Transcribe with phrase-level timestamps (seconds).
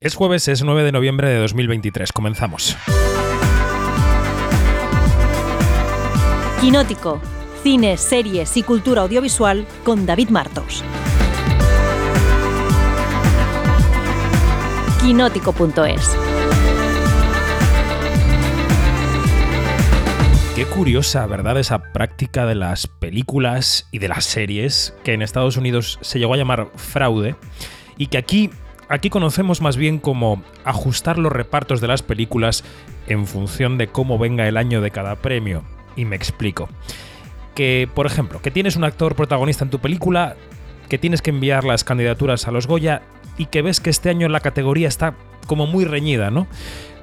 [0.00, 2.12] Es jueves, es 9 de noviembre de 2023.
[2.12, 2.76] Comenzamos.
[6.60, 7.20] Quinótico.
[7.64, 10.84] Cine, series y cultura audiovisual con David Martos.
[15.02, 16.16] Quinótico.es.
[20.54, 21.58] Qué curiosa, ¿verdad?
[21.58, 26.34] Esa práctica de las películas y de las series que en Estados Unidos se llegó
[26.34, 27.34] a llamar fraude
[27.96, 28.50] y que aquí
[28.88, 32.64] Aquí conocemos más bien como ajustar los repartos de las películas
[33.06, 35.62] en función de cómo venga el año de cada premio.
[35.94, 36.68] Y me explico.
[37.54, 40.36] Que, por ejemplo, que tienes un actor protagonista en tu película,
[40.88, 43.02] que tienes que enviar las candidaturas a los Goya
[43.36, 45.14] y que ves que este año la categoría está
[45.46, 46.46] como muy reñida, ¿no?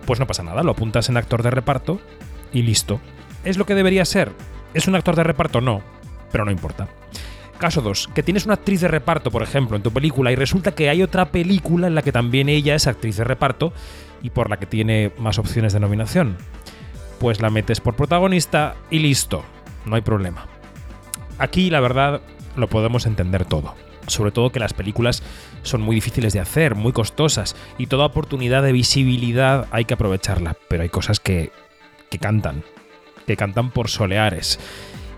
[0.06, 2.00] Pues no pasa nada, lo apuntas en actor de reparto
[2.52, 3.00] y listo.
[3.44, 4.32] ¿Es lo que debería ser?
[4.74, 5.62] ¿Es un actor de reparto?
[5.62, 5.82] No,
[6.32, 6.88] pero no importa.
[7.58, 10.76] Caso 2, que tienes una actriz de reparto, por ejemplo, en tu película y resulta
[10.76, 13.72] que hay otra película en la que también ella es actriz de reparto
[14.22, 16.38] y por la que tiene más opciones de nominación.
[17.20, 19.46] Pues la metes por protagonista y listo,
[19.86, 20.48] no hay problema.
[21.38, 22.22] Aquí la verdad
[22.58, 23.76] lo podemos entender todo.
[24.08, 25.24] Sobre todo que las películas
[25.64, 30.58] son muy difíciles de hacer, muy costosas y toda oportunidad de visibilidad hay que aprovecharla.
[30.68, 31.52] Pero hay cosas que,
[32.10, 32.64] que cantan,
[33.26, 34.60] que cantan por soleares.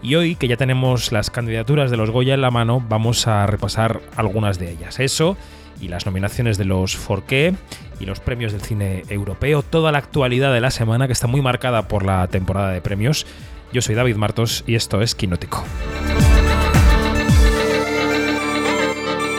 [0.01, 3.45] Y hoy, que ya tenemos las candidaturas de los Goya en la mano, vamos a
[3.47, 4.99] repasar algunas de ellas.
[4.99, 5.37] Eso
[5.81, 7.53] y las nominaciones de los Forqué
[7.99, 11.41] y los premios del cine europeo, toda la actualidad de la semana que está muy
[11.41, 13.25] marcada por la temporada de premios.
[13.73, 15.63] Yo soy David Martos y esto es Quinótico.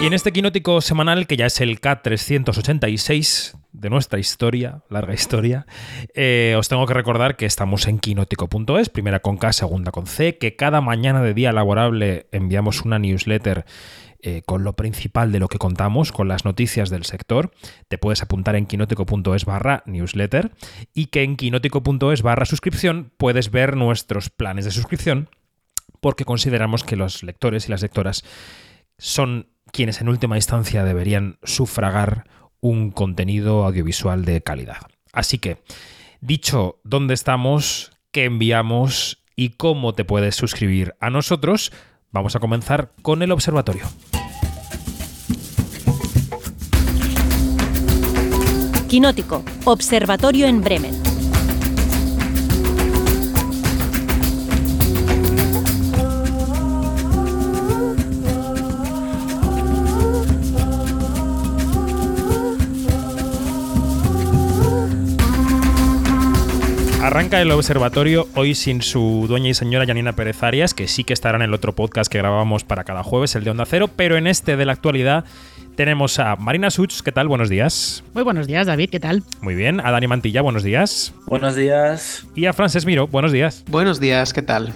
[0.00, 5.66] Y en este quinótico semanal, que ya es el K386 de nuestra historia, larga historia,
[6.14, 10.38] eh, os tengo que recordar que estamos en quinótico.es, primera con K, segunda con C,
[10.38, 13.64] que cada mañana de día laborable enviamos una newsletter
[14.20, 17.52] eh, con lo principal de lo que contamos, con las noticias del sector.
[17.86, 20.50] Te puedes apuntar en quinótico.es barra newsletter
[20.92, 25.28] y que en quinótico.es barra suscripción puedes ver nuestros planes de suscripción
[26.00, 28.24] porque consideramos que los lectores y las lectoras
[28.98, 32.24] son quienes en última instancia deberían sufragar
[32.60, 34.78] un contenido audiovisual de calidad.
[35.12, 35.58] Así que,
[36.20, 41.72] dicho dónde estamos, qué enviamos y cómo te puedes suscribir a nosotros,
[42.10, 43.84] vamos a comenzar con el observatorio.
[48.88, 51.07] Quinótico, Observatorio en Bremen.
[67.18, 71.12] Arranca el observatorio hoy sin su dueña y señora Janina Pérez Arias, que sí que
[71.12, 74.16] estará en el otro podcast que grabábamos para cada jueves, el de Onda Cero, pero
[74.16, 75.24] en este de la actualidad
[75.74, 77.26] tenemos a Marina Such, ¿qué tal?
[77.26, 78.04] Buenos días.
[78.14, 79.24] Muy buenos días, David, ¿qué tal?
[79.40, 79.84] Muy bien.
[79.84, 81.12] A Dani Mantilla, buenos días.
[81.26, 82.24] Buenos días.
[82.36, 83.64] Y a Frances Miro, buenos días.
[83.68, 84.72] Buenos días, ¿qué tal?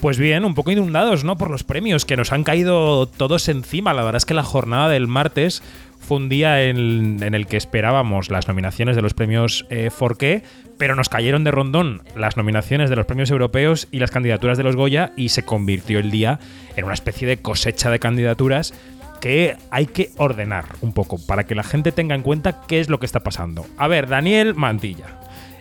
[0.00, 1.36] Pues bien, un poco inundados, ¿no?
[1.36, 3.92] Por los premios que nos han caído todos encima.
[3.92, 5.62] La verdad es que la jornada del martes
[6.06, 10.44] fue un día en, el que esperábamos las nominaciones de los premios eh, Forqué,
[10.78, 14.62] pero nos cayeron de rondón las nominaciones de los premios europeos y las candidaturas de
[14.62, 16.38] los Goya y se convirtió el día
[16.76, 18.72] en una especie de cosecha de candidaturas
[19.20, 22.88] que hay que ordenar un poco para que la gente tenga en cuenta qué es
[22.88, 23.66] lo que está pasando.
[23.76, 25.06] A ver, Daniel Mantilla.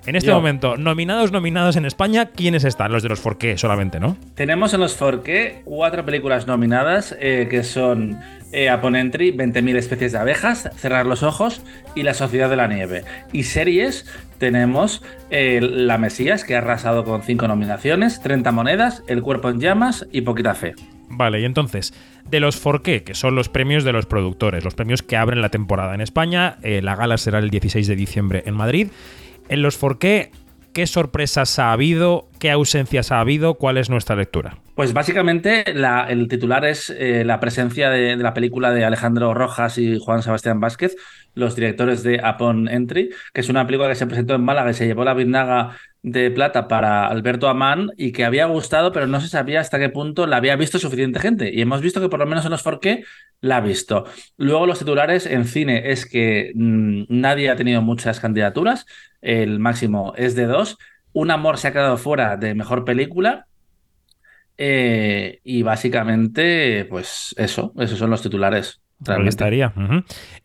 [0.05, 2.91] En este momento, nominados, nominados en España, ¿quiénes están?
[2.91, 4.17] Los de los Forqué solamente, ¿no?
[4.35, 8.19] Tenemos en los Forqué cuatro películas nominadas, eh, que son
[8.55, 11.61] eh, Aponentry, 20.000 especies de abejas, Cerrar los ojos
[11.93, 13.03] y La Sociedad de la Nieve.
[13.33, 14.05] Y series
[14.37, 19.59] tenemos eh, La Mesías, que ha arrasado con cinco nominaciones, 30 monedas, El Cuerpo en
[19.59, 20.73] Llamas y Poquita Fe.
[21.09, 21.93] Vale, y entonces,
[22.29, 25.49] de los Forqué, que son los premios de los productores, los premios que abren la
[25.49, 28.87] temporada en España, la gala será el 16 de diciembre en Madrid.
[29.49, 30.31] En los Forqué,
[30.73, 32.29] ¿qué sorpresas ha habido?
[32.39, 33.55] ¿Qué ausencias ha habido?
[33.55, 34.57] ¿Cuál es nuestra lectura?
[34.75, 39.97] Pues básicamente el titular es eh, la presencia de, la película de Alejandro Rojas y
[39.99, 40.97] Juan Sebastián Vázquez,
[41.33, 44.73] los directores de Upon Entry, que es una película que se presentó en Málaga y
[44.73, 49.21] se llevó la Vindaga de plata para Alberto Amán y que había gustado, pero no
[49.21, 51.51] se sabía hasta qué punto la había visto suficiente gente.
[51.53, 53.05] Y hemos visto que por lo menos en los Forqué
[53.39, 54.05] la ha visto.
[54.37, 58.85] Luego los titulares en cine es que mm, nadie ha tenido muchas candidaturas,
[59.21, 60.77] el máximo es de dos.
[61.13, 63.47] Un amor se ha quedado fuera de mejor película.
[64.57, 68.81] Eh, y básicamente, pues eso, esos son los titulares.
[68.97, 69.29] Realmente.
[69.29, 69.73] estaría.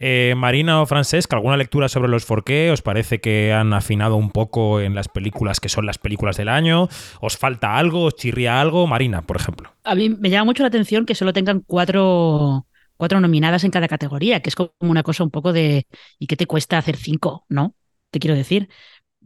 [0.00, 2.72] Eh, Marina o Francesca, ¿alguna lectura sobre los Forqué?
[2.72, 6.48] ¿Os parece que han afinado un poco en las películas que son las películas del
[6.48, 6.88] año?
[7.20, 8.04] ¿Os falta algo?
[8.04, 8.88] ¿Os chirría algo?
[8.88, 9.72] Marina, por ejemplo.
[9.84, 12.66] A mí me llama mucho la atención que solo tengan cuatro
[12.96, 15.86] cuatro nominadas en cada categoría, que es como una cosa un poco de
[16.18, 17.46] ¿y qué te cuesta hacer cinco?
[17.48, 17.74] ¿No?
[18.10, 18.68] Te quiero decir.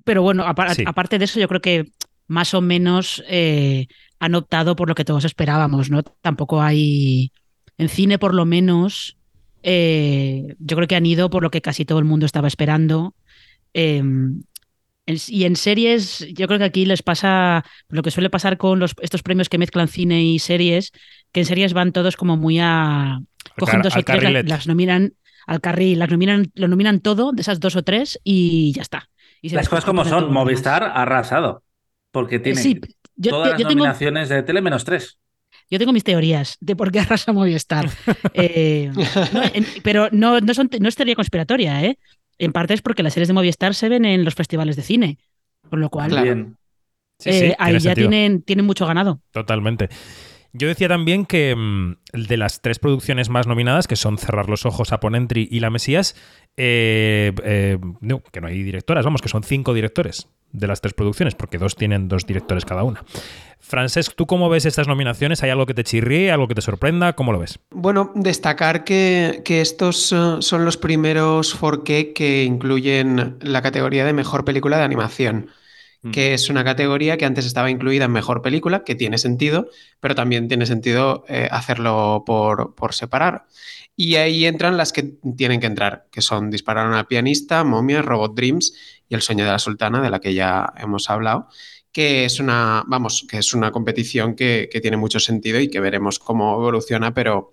[0.05, 1.87] Pero bueno, aparte de eso, yo creo que
[2.29, 3.89] más o menos eh,
[4.25, 6.03] han optado por lo que todos esperábamos, ¿no?
[6.03, 7.31] Tampoco hay.
[7.77, 9.19] En cine, por lo menos,
[9.63, 13.15] eh, yo creo que han ido por lo que casi todo el mundo estaba esperando.
[13.75, 14.43] Em,
[15.07, 18.95] y en series, yo creo que aquí les pasa lo que suele pasar con los,
[19.03, 20.93] estos premios que mezclan cine y series,
[21.33, 23.21] que en series van todos como muy a.
[23.59, 25.13] cogen dos o tres, las, nominan
[25.47, 29.11] al carril, las nominan, lo nominan todo de esas dos o tres y ya está.
[29.43, 31.63] las cosas como son, Movistar ha arrasado,
[32.11, 32.63] porque tiene
[33.21, 35.19] todas las nominaciones de tele menos tres.
[35.71, 37.89] Yo tengo mis teorías de por qué arrasa Movistar.
[38.37, 38.91] Eh,
[39.83, 41.99] pero no, no, son, no es teoría conspiratoria, ¿eh?
[42.39, 45.19] En parte es porque las series de Movistar se ven en los festivales de cine.
[45.71, 46.57] Con lo cual,
[47.25, 49.21] eh, ahí ya tienen, tienen mucho ganado.
[49.31, 49.89] Totalmente.
[50.55, 54.65] Yo decía también que mm, de las tres producciones más nominadas, que son Cerrar los
[54.65, 56.17] Ojos, Aponentry y La Mesías,
[56.57, 61.35] eh, no, que no hay directoras, vamos, que son cinco directores de las tres producciones,
[61.35, 63.05] porque dos tienen dos directores cada una.
[63.59, 65.43] Francesc, ¿tú cómo ves estas nominaciones?
[65.43, 67.15] ¿Hay algo que te chirríe, algo que te sorprenda?
[67.15, 67.59] ¿Cómo lo ves?
[67.71, 74.45] Bueno, destacar que, estos eh, son los primeros 4K que incluyen la categoría de mejor
[74.45, 75.51] película de animación.
[76.13, 79.69] Que es una categoría que antes estaba incluida en mejor película, que tiene sentido,
[80.01, 83.47] pero también tiene sentido eh, hacerlo por, por, separar.
[83.97, 88.03] Y ahí entran las que tienen que entrar, que son Disparar a una pianista, Momia,
[88.03, 88.75] Robot Dreams
[89.09, 91.49] y El sueño de la sultana, de la que ya hemos hablado,
[91.95, 96.19] que es una, vamos, que es una competición que, tiene mucho sentido y que veremos
[96.19, 97.53] cómo evoluciona, pero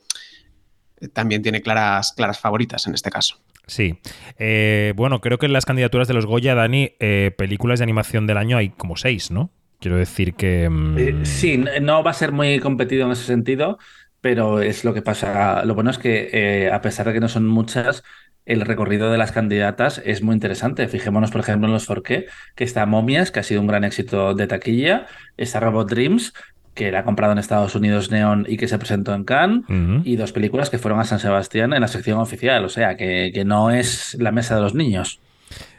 [1.13, 3.37] también tiene claras, claras favoritas en este caso.
[3.71, 3.99] Sí.
[4.37, 8.27] Eh, bueno, creo que en las candidaturas de los Goya, Dani, eh, películas de animación
[8.27, 9.49] del año hay como seis, ¿no?
[9.79, 10.67] Quiero decir que...
[10.69, 13.79] Mm, eh, sí, no va a ser muy competido en ese sentido,
[14.19, 15.63] pero es lo que pasa.
[15.63, 18.03] Lo bueno es que, a pesar de que no son muchas,
[18.45, 20.89] el recorrido de las candidatas es muy interesante.
[20.89, 22.25] Fijémonos, por ejemplo, en los Forqué,
[22.55, 25.05] que está Momias, que ha sido un gran éxito de taquilla,
[25.37, 26.33] está Robot Dreams,
[26.73, 29.63] que la ha comprado en Estados Unidos Neon y que se presentó en Cannes,
[30.03, 33.31] y dos películas que fueron a San Sebastián en la sección oficial, o sea, que,
[33.33, 35.19] que no es la mesa de los niños.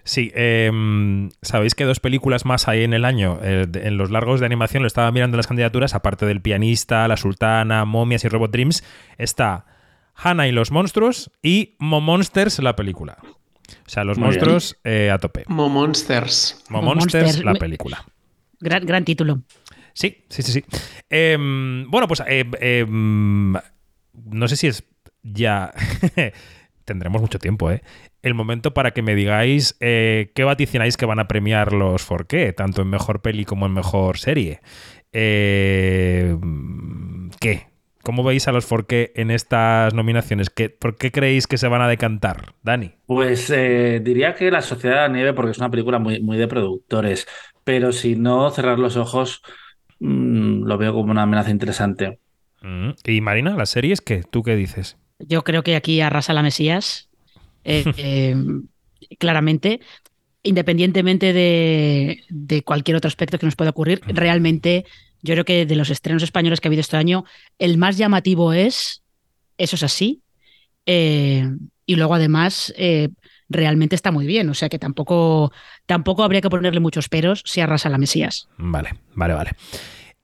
[0.05, 3.39] Sí, em, sabéis que dos películas más hay en el año.
[3.43, 7.17] Eh, en los largos de animación lo estaba mirando las candidaturas, aparte del pianista, La
[7.17, 8.83] Sultana, Momias y Robot Dreams,
[9.17, 9.67] está
[10.15, 13.19] Hannah y los monstruos y Mo Monsters, la película.
[13.87, 15.45] O sea, los monstruos eh, a tope.
[15.47, 16.65] Mo Monsters.
[16.69, 18.05] Mo Monsters, la película.
[18.61, 19.41] Gran, gran título.
[19.95, 20.65] Sí, sí, sí, sí.
[21.11, 24.85] Em, bueno, pues eh, em, no sé si es
[25.23, 25.73] ya...
[26.85, 27.81] Tendremos mucho tiempo, ¿eh?
[28.23, 32.27] El momento para que me digáis eh, qué vaticináis que van a premiar los por
[32.27, 34.61] qué, tanto en mejor peli como en mejor serie.
[35.13, 36.41] ¿Qué?
[38.03, 40.51] ¿Cómo veis a los Forqué en estas nominaciones?
[40.51, 42.95] ¿Por qué creéis que se van a decantar, Dani?
[43.07, 46.37] Pues eh, diría que La Sociedad de la Nieve, porque es una película muy, muy
[46.37, 47.29] de productores,
[47.63, 49.43] pero si no cerrar los ojos,
[50.03, 52.19] mm, lo veo como una amenaza interesante.
[52.63, 52.91] Mm.
[53.05, 54.23] ¿Y Marina, las series qué?
[54.23, 54.97] ¿Tú qué dices?
[55.19, 57.09] Yo creo que aquí arrasa la Mesías,
[57.65, 58.37] eh, eh,
[59.19, 59.81] claramente.
[60.45, 64.85] Independientemente de, de, cualquier otro aspecto que nos pueda ocurrir, realmente
[65.23, 67.25] yo creo que de los estrenos españoles que ha habido este año,
[67.61, 69.05] el más llamativo es,
[69.57, 70.23] eso es así,
[70.85, 71.49] eh,
[71.87, 73.11] y luego además eh,
[73.53, 75.53] realmente está muy bien, o sea que tampoco,
[75.87, 78.49] tampoco habría que ponerle muchos peros si arrasa la Mesías.
[78.57, 79.51] Vale, vale, vale.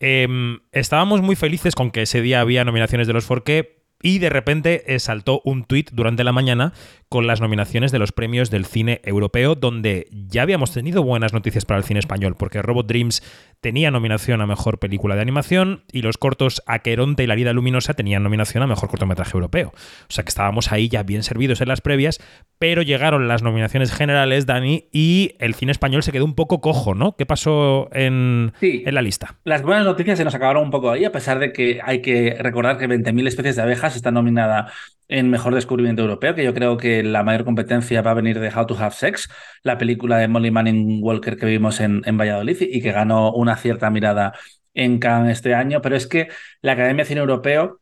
[0.01, 4.31] Em, estábamos muy felices con que ese día había nominaciones de los Forqué, y de
[4.31, 6.73] repente eh, saltó un tuit durante la mañana
[7.09, 11.65] con las nominaciones de los premios del cine europeo, donde ya habíamos tenido buenas noticias
[11.65, 13.23] para el cine español, porque Robot Dreams
[13.61, 17.95] tenía nominación a Mejor Película de Animación y los cortos Aqueronte y La Vida Luminosa
[17.95, 19.73] tenían nominación a Mejor Cortometraje Europeo.
[19.73, 22.21] O sea que estábamos ahí ya bien servidos en las previas,
[22.59, 26.95] pero llegaron las nominaciones generales, Dani, y el cine español se quedó un poco cojo,
[26.95, 27.17] ¿no?
[27.17, 29.39] ¿Qué pasó en, en la lista?
[29.45, 32.37] Las buenas noticias se nos acabaron un poco ahí, a pesar de que hay que
[32.39, 34.73] recordar que 20.000 especies de abejas está nominada
[35.09, 38.53] en Mejor Descubrimiento Europeo, que yo creo que la mayor competencia va a venir de
[38.55, 39.29] How to Have Sex,
[39.63, 43.57] la película de Molly Manning Walker que vimos en, en Valladolid y que ganó una
[43.57, 44.35] cierta mirada
[44.75, 46.29] en Cannes este año, pero es que
[46.61, 47.81] la Academia de Cine Europeo,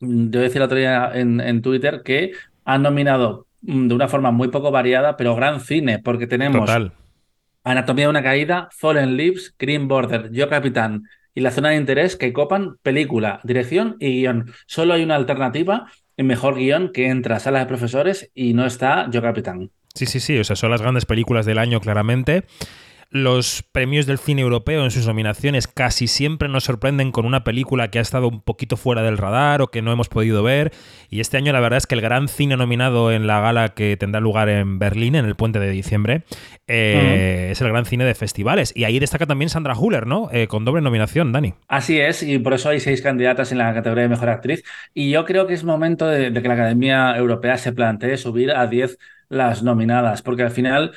[0.00, 2.32] mm, debo decir el otro día en, en Twitter que
[2.64, 6.68] han nominado mm, de una forma muy poco variada, pero gran cine, porque tenemos
[7.62, 11.02] Anatomía de una caída, Fallen Leaves, Green Border, Yo Capitán
[11.36, 14.52] y la zona de interés que copan película, dirección y guion.
[14.66, 18.64] Solo hay una alternativa en mejor guion que entra a sala de profesores y no
[18.64, 19.70] está Yo Capitán.
[19.94, 22.44] Sí, sí, sí, o sea, son las grandes películas del año claramente.
[23.10, 27.90] Los premios del cine europeo en sus nominaciones casi siempre nos sorprenden con una película
[27.90, 30.72] que ha estado un poquito fuera del radar o que no hemos podido ver.
[31.08, 33.96] Y este año la verdad es que el gran cine nominado en la gala que
[33.96, 36.24] tendrá lugar en Berlín, en el puente de diciembre,
[36.66, 38.72] eh, es el gran cine de festivales.
[38.74, 40.28] Y ahí destaca también Sandra Huller, ¿no?
[40.32, 41.54] Eh, con doble nominación, Dani.
[41.68, 44.64] Así es, y por eso hay seis candidatas en la categoría de Mejor Actriz.
[44.94, 48.50] Y yo creo que es momento de, de que la Academia Europea se plantee subir
[48.50, 48.98] a 10
[49.28, 50.92] las nominadas, porque al final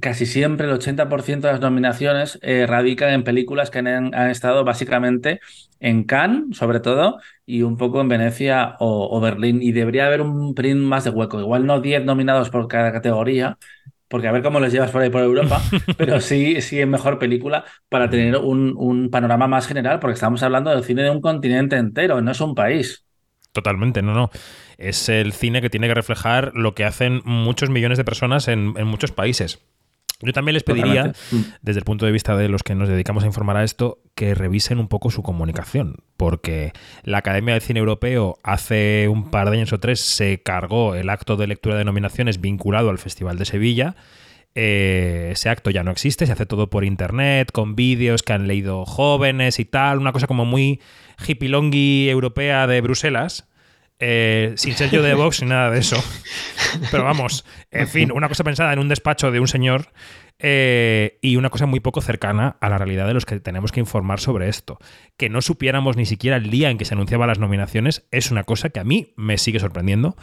[0.00, 5.40] casi siempre el 80% de las nominaciones eh, radican en películas que han, estado básicamente
[5.80, 9.62] en Cannes, sobre todo, y un poco en Venecia o, Berlín.
[9.62, 11.40] Y debería haber un print más de hueco.
[11.40, 13.58] Igual no 10 nominados por cada categoría,
[14.08, 15.60] porque a ver cómo les llevas por ahí por Europa,
[15.96, 20.42] pero sí, sí en mejor película para tener un, un panorama más general, porque estamos
[20.42, 23.04] hablando del cine de un continente entero, no es un país.
[23.52, 24.30] Totalmente, no, no.
[24.76, 28.74] Es el cine que tiene que reflejar lo que hacen muchos millones de personas en,
[28.76, 29.66] en muchos países.
[30.22, 31.40] Yo también les pediría, mm.
[31.60, 34.34] desde el punto de vista de los que nos dedicamos a informar a esto, que
[34.34, 39.58] revisen un poco su comunicación, porque la Academia de Cine Europeo hace un par de
[39.58, 43.44] años o tres se cargó el acto de lectura de nominaciones vinculado al Festival de
[43.44, 43.94] Sevilla.
[44.54, 48.46] Eh, ese acto ya no existe, se hace todo por internet, con vídeos que han
[48.46, 50.80] leído jóvenes y tal, una cosa como muy
[51.26, 53.46] hippilongi europea de Bruselas.
[53.98, 56.02] Eh, sin ser yo de Vox ni nada de eso.
[56.90, 59.92] Pero vamos, en fin, una cosa pensada en un despacho de un señor
[60.38, 63.80] eh, y una cosa muy poco cercana a la realidad de los que tenemos que
[63.80, 64.78] informar sobre esto.
[65.16, 68.44] Que no supiéramos ni siquiera el día en que se anunciaban las nominaciones es una
[68.44, 70.16] cosa que a mí me sigue sorprendiendo.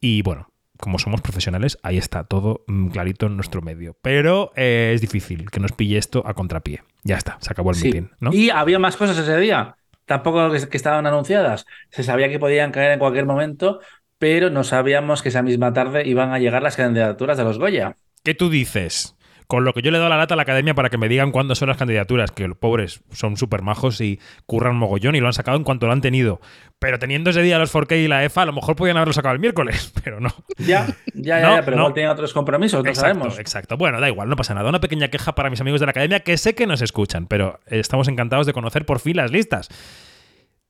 [0.00, 3.96] Y bueno, como somos profesionales, ahí está todo mm, clarito en nuestro medio.
[4.02, 6.82] Pero eh, es difícil que nos pille esto a contrapié.
[7.04, 8.08] Ya está, se acabó el meeting.
[8.18, 8.32] ¿no?
[8.32, 9.76] Y había más cosas ese día
[10.10, 11.66] tampoco que, estaban anunciadas.
[11.90, 13.78] Se sabía que podían caer en cualquier momento,
[14.18, 17.96] pero no sabíamos que esa misma tarde iban a llegar las candidaturas de los Goya.
[18.24, 19.14] ¿Qué tú dices?
[19.50, 21.32] Con lo que yo le doy la lata a la academia para que me digan
[21.32, 25.26] cuándo son las candidaturas, que los pobres son súper majos y curran mogollón y lo
[25.26, 26.40] han sacado en cuanto lo han tenido.
[26.78, 29.34] Pero teniendo ese día los 4K y la EFA, a lo mejor podían haberlo sacado
[29.34, 30.32] el miércoles, pero no.
[30.56, 33.40] Ya, ya, ya, pero igual tienen otros compromisos, no sabemos.
[33.40, 33.76] Exacto.
[33.76, 34.68] Bueno, da igual, no pasa nada.
[34.68, 37.58] Una pequeña queja para mis amigos de la academia que sé que nos escuchan, pero
[37.66, 39.68] estamos encantados de conocer por fin las listas.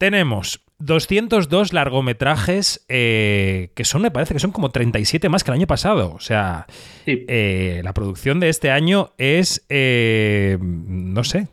[0.01, 5.57] Tenemos 202 largometrajes eh, que son, me parece que son como 37 más que el
[5.57, 6.15] año pasado.
[6.15, 6.67] O sea,
[7.05, 11.49] eh, la producción de este año es, eh, no sé,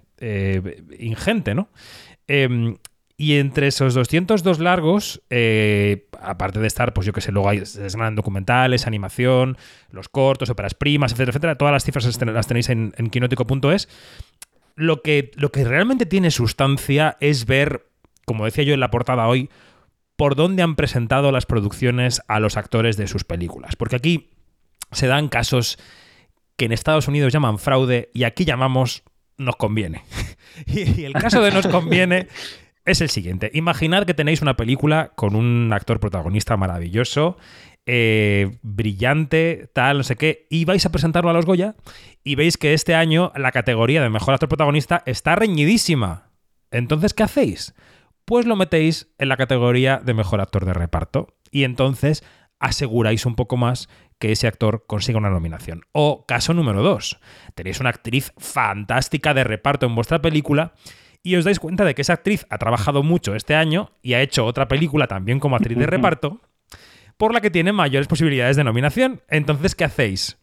[0.97, 1.67] ingente, ¿no?
[2.29, 2.77] Em,
[3.17, 5.21] y entre esos 202 largos,
[6.21, 7.63] aparte de estar, pues yo que sé, luego hay
[8.13, 9.57] documentales, animación,
[9.91, 13.89] los cortos, óperas primas, etcétera, etcétera, todas las cifras las tenéis en, en quinótico.es.
[14.75, 17.86] Lo que, lo que realmente tiene sustancia es ver
[18.27, 19.49] como decía yo en la portada hoy,
[20.17, 23.77] por dónde han presentado las producciones a los actores de sus películas.
[23.77, 24.31] Porque aquí
[24.91, 25.79] se dan casos
[26.57, 29.03] que en Estados Unidos llaman fraude y aquí llamamos
[29.37, 30.03] nos conviene.
[30.65, 32.27] y el caso de nos conviene
[32.83, 33.49] es el siguiente.
[33.53, 37.37] Imaginad que tenéis una película con un actor protagonista maravilloso,
[37.85, 41.75] eh, brillante, tal, no sé qué, y vais a presentarlo a los Goya
[42.23, 46.31] y veis que este año la categoría de mejor actor protagonista está reñidísima.
[46.71, 47.73] Entonces, ¿qué hacéis?
[48.27, 51.37] Pues lo metéis en la categoría de mejor actor de reparto.
[51.49, 52.25] Y entonces
[52.59, 53.87] aseguráis un poco más
[54.19, 55.83] que ese actor consiga una nominación.
[55.93, 57.21] O caso número dos,
[57.55, 60.73] tenéis una actriz fantástica de reparto en vuestra película
[61.23, 64.21] y os dais cuenta de que esa actriz ha trabajado mucho este año y ha
[64.21, 66.41] hecho otra película también como actriz de reparto,
[67.15, 69.21] por la que tiene mayores posibilidades de nominación.
[69.29, 70.36] Entonces, ¿qué hacéis?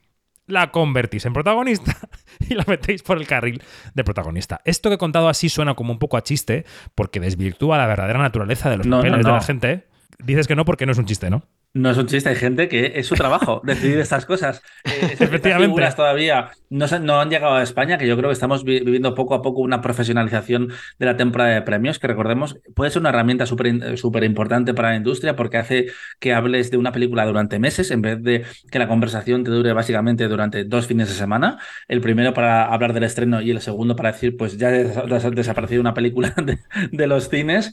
[0.47, 1.97] La convertís en protagonista
[2.49, 3.63] y la metéis por el carril
[3.95, 4.61] de protagonista.
[4.65, 8.19] Esto que he contado así suena como un poco a chiste, porque desvirtúa la verdadera
[8.19, 9.87] naturaleza de los papeles de la gente.
[10.19, 11.45] Dices que no porque no es un chiste, ¿no?
[11.77, 14.63] No es un chiste, hay gente que es su trabajo decidir estas cosas.
[14.85, 15.83] Eh, Efectivamente.
[15.97, 19.43] todavía no, no, han llegado a España, que yo creo que estamos viviendo poco a
[19.43, 24.23] poco una profesionalización de la temporada de premios, que recordemos puede ser una herramienta súper
[24.23, 25.87] importante para la industria porque hace
[26.21, 29.73] que hables de una película durante meses en vez de que la conversación te dure
[29.73, 31.59] básicamente durante dos fines de semana.
[31.89, 35.81] El primero para hablar del estreno y el segundo para decir, pues ya ha desaparecido
[35.81, 36.61] una película de,
[36.93, 37.73] de los cines.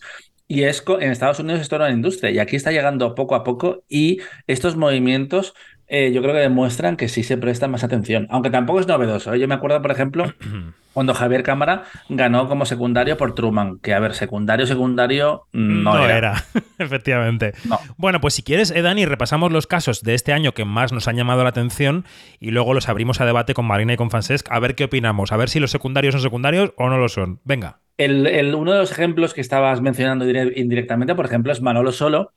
[0.52, 3.44] Y es, en Estados Unidos es toda una industria y aquí está llegando poco a
[3.46, 5.54] poco y estos movimientos
[5.94, 9.34] eh, yo creo que demuestran que sí se presta más atención, aunque tampoco es novedoso.
[9.34, 9.40] ¿eh?
[9.42, 10.34] Yo me acuerdo, por ejemplo,
[10.94, 16.46] cuando Javier Cámara ganó como secundario por Truman, que a ver, secundario, secundario no, era.
[16.78, 17.52] Efectivamente.
[17.98, 21.10] Bueno, pues si quieres, eh, Dani, repasamos los casos de este año que más nos
[21.10, 22.06] han llamado la atención
[22.40, 25.34] y luego los abrimos a debate con Marina y con Francesc a ver qué opinamos,
[25.34, 27.42] a ver si los secundarios son secundarios o no lo son.
[27.44, 27.82] Venga.
[27.98, 32.32] El, uno de los ejemplos que estabas mencionando indirectamente, por ejemplo, es Manolo Solo,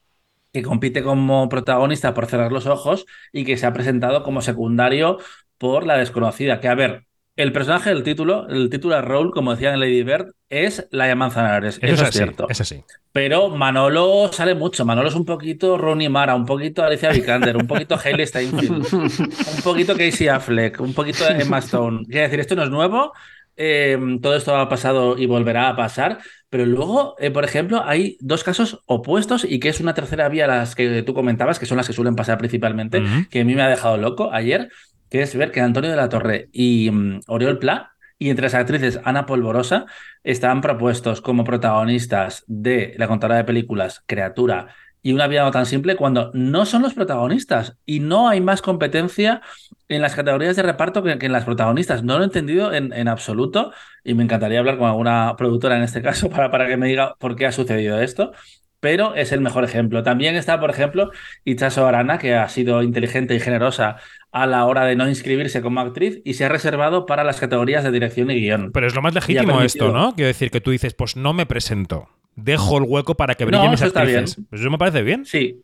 [0.55, 5.19] que compite como protagonista por cerrar los ojos y que se ha presentado como secundario
[5.59, 6.61] por La desconocida.
[6.61, 7.07] Que a ver,
[7.37, 11.81] El personaje del título, el título role, como decía en Lady Bird, es Laia Manzanares.
[11.83, 12.49] Eso, es, cierto.
[12.49, 12.85] Es así.
[13.11, 14.85] Pero Manolo sale mucho.
[14.85, 19.63] Manolo es un poquito Ronnie Mara, un poquito Alicia Vikander, un poquito Hailey Steinfeld, un
[19.65, 22.05] poquito Casey Affleck, un poquito Emma Stone.
[22.07, 23.13] Quiero decir, esto no es nuevo.
[23.57, 26.19] Eh, todo esto ha pasado y volverá a pasar.
[26.51, 30.47] Pero luego, eh, por ejemplo, hay dos casos opuestos y que es una tercera vía,
[30.47, 33.63] las que tú comentabas, que son las que suelen pasar principalmente, que a mí me
[33.63, 34.69] ha dejado loco ayer
[35.15, 38.55] que es ver que Antonio de la Torre y mm, Oriol Pla, y entre las
[38.55, 39.87] actrices Ana Polvorosa,
[40.25, 45.97] estaban propuestos como protagonistas de la contadora de películas Criatura y una vida tan simple
[45.97, 49.43] cuando no son los protagonistas y no hay más competencia
[49.89, 52.03] en las categorías de reparto que, en las protagonistas.
[52.03, 56.01] No lo he entendido en, absoluto y me encantaría hablar con alguna productora en este
[56.01, 58.33] caso para, para que me diga por qué ha sucedido esto
[58.81, 60.03] pero es el mejor ejemplo.
[60.03, 61.11] También está, por ejemplo,
[61.45, 63.97] Ichaso Arana, que ha sido inteligente y generosa
[64.35, 67.85] a la hora de no inscribirse como actriz y se ha reservado para las categorías
[67.85, 68.73] de dirección y guion.
[68.73, 70.13] Pero es lo más legítimo esto, ¿no?
[70.17, 72.09] Quiero decir que tú dices, pues no me presento.
[72.35, 74.37] Dejo el hueco para que brillen mis actrices.
[74.51, 75.25] Pues eso me parece bien.
[75.25, 75.63] Sí,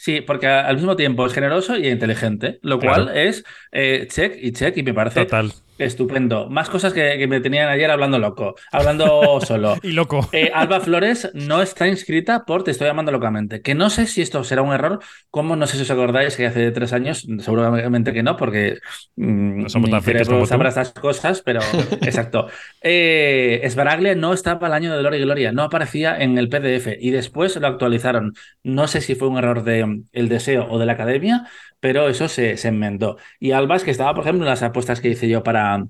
[0.00, 4.52] Sí, porque al mismo tiempo es generoso y inteligente, lo cual es eh, check y
[4.52, 5.52] check y me parece Total.
[5.78, 6.50] Estupendo.
[6.50, 9.76] Más cosas que, me tenían ayer hablando loco, hablando solo.
[9.82, 10.28] y loco.
[10.32, 13.62] Eh, Alba Flores no está inscrita por Te estoy llamando locamente.
[13.62, 16.46] Que no sé si esto será un error, como no sé si os acordáis que
[16.46, 18.78] hace tres años, seguramente que no, porque
[19.16, 20.02] mm, no somos tan
[20.46, 21.60] sabrá estas cosas, pero
[22.02, 22.48] exacto.
[22.82, 26.88] Eh, Esbaraglia no estaba el año de Gloria y Gloria, no aparecía en el PDF
[26.98, 28.34] y después lo actualizaron.
[28.62, 31.46] No sé si fue un error de el deseo o de la academia,
[31.80, 33.18] pero eso se, se enmendó.
[33.40, 35.86] Y Albas, que estaba, por ejemplo, en las apuestas que hice yo para,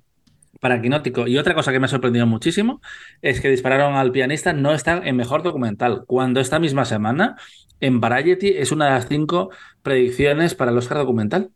[0.61, 1.26] para Quinótico.
[1.26, 2.80] Y otra cosa que me ha sorprendido muchísimo
[3.23, 7.37] es que dispararon al pianista no está en mejor documental, cuando esta misma semana
[7.80, 9.50] en Variety es una de las cinco
[9.83, 11.50] predicciones para el Oscar documental.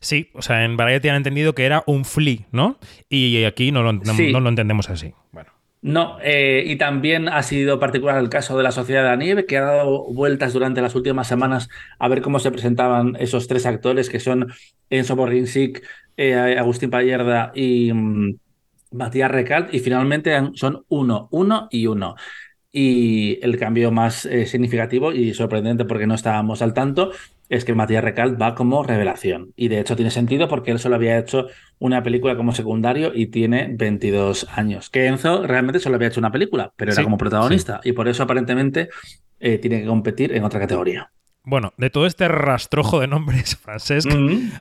[0.00, 2.78] Sí, o sea, en Variety han entendido que era un flea, ¿no?
[3.08, 5.14] Y aquí no lo, no lo entendemos así.
[5.30, 5.52] Bueno.
[5.82, 9.46] No, eh, y también ha sido particular el caso de la Sociedad de la Nieve,
[9.46, 13.66] que ha dado vueltas durante las últimas semanas a ver cómo se presentaban esos tres
[13.66, 14.52] actores, que son
[14.90, 15.82] Enzo Borginsic,
[16.16, 18.36] eh, Agustín Payerda y mm,
[18.92, 22.14] Matías Recalt, y finalmente son uno, uno y uno.
[22.70, 27.10] Y el cambio más eh, significativo y sorprendente porque no estábamos al tanto
[27.52, 29.52] es que Matías Recalt va como revelación.
[29.56, 33.26] Y de hecho tiene sentido porque él solo había hecho una película como secundario y
[33.26, 34.88] tiene 22 años.
[34.88, 37.82] Que Enzo realmente solo había hecho una película, pero era como protagonista.
[37.84, 38.88] Y por eso aparentemente
[39.38, 41.12] eh, tiene que competir en otra categoría.
[41.44, 44.08] Bueno, de todo este rastrojo de nombres, Francesc,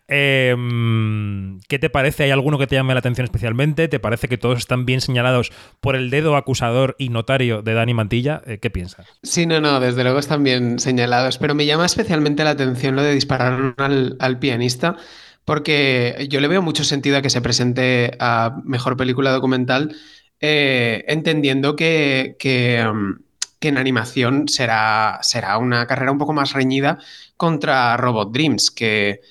[0.08, 2.24] em, ¿qué te parece?
[2.24, 3.88] ¿Hay alguno que te llame la atención especialmente?
[3.88, 7.94] ¿Te parece que todos están bien señalados por el dedo acusador y notario de Dani
[7.94, 8.42] Mantilla?
[8.48, 9.06] Eh, ¿Qué piensas?
[9.22, 13.04] Sí, no, no, desde luego están bien señalados, pero me llama especialmente la atención lo
[13.04, 14.98] de disparar al, pianista,
[15.46, 19.96] porque yo le veo mucho sentido a que se presente a Mejor Película Documental,
[20.40, 22.38] eh, entendiendo que...
[22.44, 23.20] Em,
[23.62, 26.98] que en animación será, será una carrera un poco más reñida
[27.38, 29.22] contra Robot Dreams, que,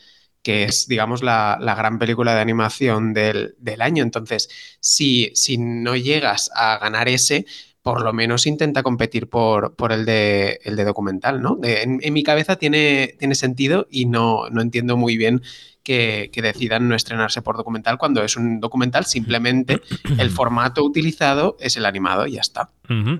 [0.43, 4.05] que es, digamos, la, gran película de animación del, año.
[4.05, 4.49] Entonces,
[4.81, 7.45] si, si, no llegas a ganar ese,
[7.83, 11.59] por lo menos intenta competir por, por el, de, el de documental, ¿no?
[11.65, 15.43] en, mi cabeza tiene, tiene sentido y no, no entiendo muy bien
[15.83, 19.81] que, decidan no estrenarse por documental cuando es un documental, simplemente
[20.19, 22.71] el formato utilizado es el animado y ya está.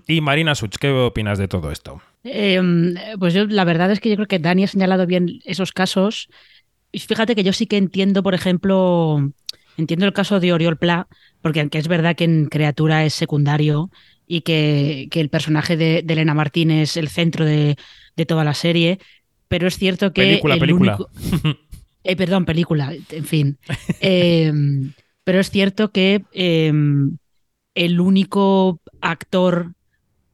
[0.07, 2.03] Y Marina Such, ¿qué opinas de todo esto?
[2.25, 5.73] Em, pues yo la verdad es que yo creo que Dani ha señalado bien esos
[5.73, 6.29] casos.
[6.93, 9.31] Y fíjate que yo sí que entiendo, por ejemplo,
[9.77, 11.07] entiendo el caso de Oriol Pla,
[11.41, 13.91] porque aunque es verdad que en Criatura es secundario
[14.27, 17.77] y que, el personaje de, Elena Martín es el centro de,
[18.29, 18.99] toda la serie,
[19.49, 20.23] pero es cierto que...
[20.23, 20.99] Película, película.
[22.05, 23.59] Eh, perdón, película, en fin.
[24.01, 24.93] Em,
[25.25, 27.17] pero es cierto que em,
[27.75, 29.73] el único actor.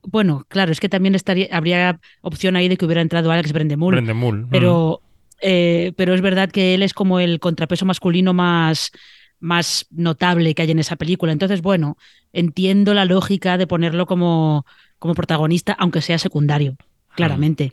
[0.03, 3.95] Bueno, claro, es que también estaría, habría opción ahí de que hubiera entrado Alex Brendemul.
[3.95, 4.47] Brendemul.
[4.51, 5.03] Pero,
[5.43, 8.93] eh, pero es verdad que él es como el contrapeso masculino más,
[9.41, 11.33] más notable que hay en esa película.
[11.33, 11.97] Entonces, bueno,
[12.33, 14.65] entiendo la lógica de ponerlo como,
[15.01, 16.77] como protagonista, aunque sea secundario,
[17.17, 17.73] claramente.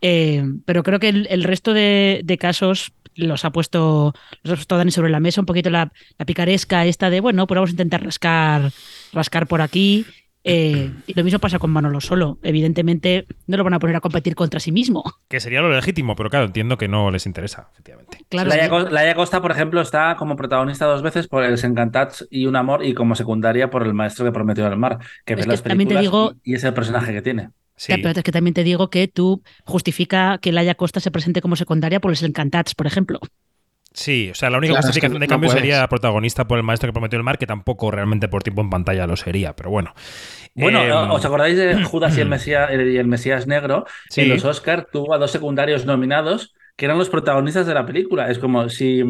[0.00, 4.90] Eh, pero creo que el, resto de, casos los ha puesto, los ha puesto Dani
[4.90, 5.92] sobre la mesa, un poquito la,
[6.26, 8.70] picaresca esta de, bueno, pues vamos a intentar rascar,
[9.12, 10.06] rascar por aquí.
[10.44, 12.38] Eh, y lo mismo pasa con Manolo Solo.
[12.42, 15.04] Evidentemente no lo van a poner a competir contra sí mismo.
[15.28, 18.18] Que sería lo legítimo, pero claro, entiendo que no les interesa, efectivamente.
[18.30, 18.48] Claro,
[18.88, 22.84] Laia, Costa, por ejemplo, está como protagonista dos veces por El Encantats y Un Amor
[22.84, 26.34] y como secundaria por El Maestro que prometió el mar, que ve las películas digo,
[26.42, 27.50] y es el personaje que tiene.
[27.78, 27.94] Sí.
[27.96, 31.56] pero es que también te digo que tú justifica que Laia Costa se presente como
[31.56, 33.20] secundaria por los Encantats, por ejemplo.
[33.92, 37.16] Sí, o sea, la única justificación de cambio sería protagonista por el maestro que prometió
[37.16, 39.94] el mar, que tampoco realmente por tiempo en pantalla lo sería, pero bueno.
[40.54, 43.86] Bueno, em, ¿os acordáis de Judas y el Mesías, el Mesías Negro?
[44.14, 48.30] En los Oscars tuvo a dos secundarios nominados que eran los protagonistas de la película.
[48.30, 49.02] Es como si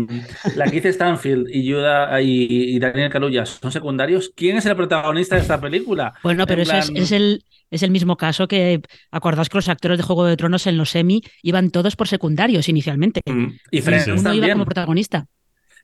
[0.57, 5.61] la Keith Stanfield y, y, Daniel Kaluuya son secundarios, ¿quién es el protagonista de esta
[5.61, 6.15] película?
[6.23, 10.03] Bueno, pero es, es, el, es el mismo caso que, acordáis que los actores de
[10.03, 13.21] Juego de Tronos en los semi iban todos por secundarios inicialmente.
[13.27, 15.27] Mm, y Friends Uno iba como protagonista.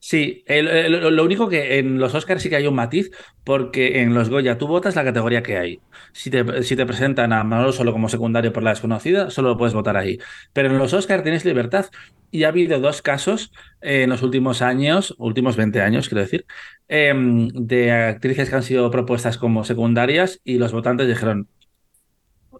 [0.06, 3.10] Sí, lo único que en los Oscars sí que hay un matiz,
[3.42, 5.80] porque en los Goya tú votas la categoría que hay.
[6.12, 9.56] Si te, si te presentan a Manolo solo como secundario por la desconocida, solo lo
[9.56, 10.18] puedes votar ahí.
[10.52, 11.86] Pero en los Oscars tienes libertad.
[12.30, 16.44] Y ha habido dos casos en los últimos años, últimos 20 años, quiero decir,
[16.88, 21.48] em, de actrices que han sido propuestas como secundarias y los votantes dijeron,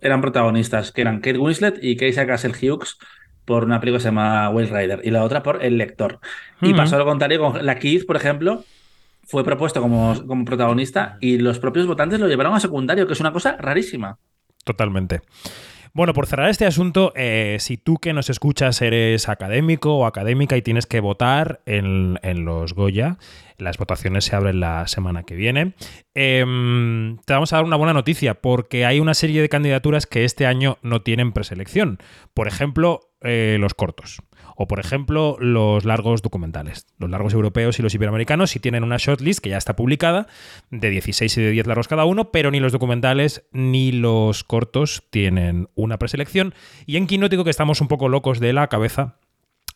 [0.01, 2.97] eran protagonistas, que eran Kate Winslet y Keisha Castle Hughes
[3.45, 6.21] por una película que se llama Will Rider y la otra por El Lector.
[6.61, 8.65] Y pasó lo contrario con la Keith, por ejemplo,
[9.27, 13.21] fue propuesto como, como protagonista y los propios votantes lo llevaron a secundario, que es
[13.21, 14.19] una cosa rarísima.
[14.65, 15.21] Totalmente.
[15.97, 20.57] Bueno, por cerrar este asunto, eh, si tú que nos escuchas eres académico o académica
[20.57, 23.17] y tienes que votar en, los Goya,
[23.59, 25.75] las votaciones se abren la semana que viene,
[26.15, 30.25] em, te vamos a dar una buena noticia porque hay una serie de candidaturas que
[30.25, 31.99] este año no tienen preselección.
[32.35, 34.19] Por ejemplo, eh, los cortos.
[34.57, 36.87] O, por ejemplo, los largos documentales.
[36.99, 40.29] Los largos europeos y los iberoamericanos sí tienen una shortlist que ya está publicada,
[40.71, 45.05] de 16 y de 10 largos cada uno, pero ni los documentales ni los cortos
[45.11, 46.55] tienen una preselección.
[46.87, 49.17] Y en Quinótico, que estamos un poco locos de la cabeza,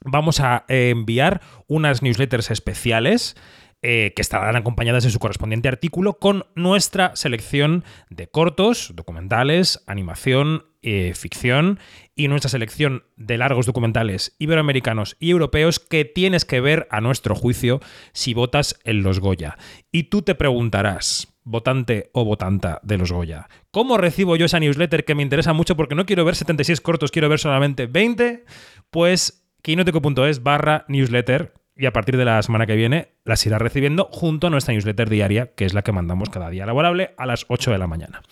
[0.04, 3.34] vamos a enviar unas newsletters especiales
[3.80, 10.64] eh, que estarán acompañadas de su correspondiente artículo con nuestra selección de cortos, documentales, animación,
[10.82, 11.78] eh, ficción
[12.18, 17.36] y nuestra selección de largos documentales iberoamericanos y europeos que tienes que ver a nuestro
[17.36, 17.80] juicio
[18.12, 19.56] si votas en los Goya.
[19.92, 25.04] Y tú te preguntarás, votante o votanta de los Goya, ¿cómo recibo yo esa newsletter
[25.04, 28.44] que me interesa mucho porque no quiero ver 76 cortos, quiero ver solamente 20?
[28.90, 34.08] Pues quinoteco.es barra newsletter y a partir de la semana que viene las irá recibiendo
[34.10, 37.46] junto a nuestra newsletter diaria, que es la que mandamos cada día laborable a las
[37.48, 38.22] 8 de la mañana.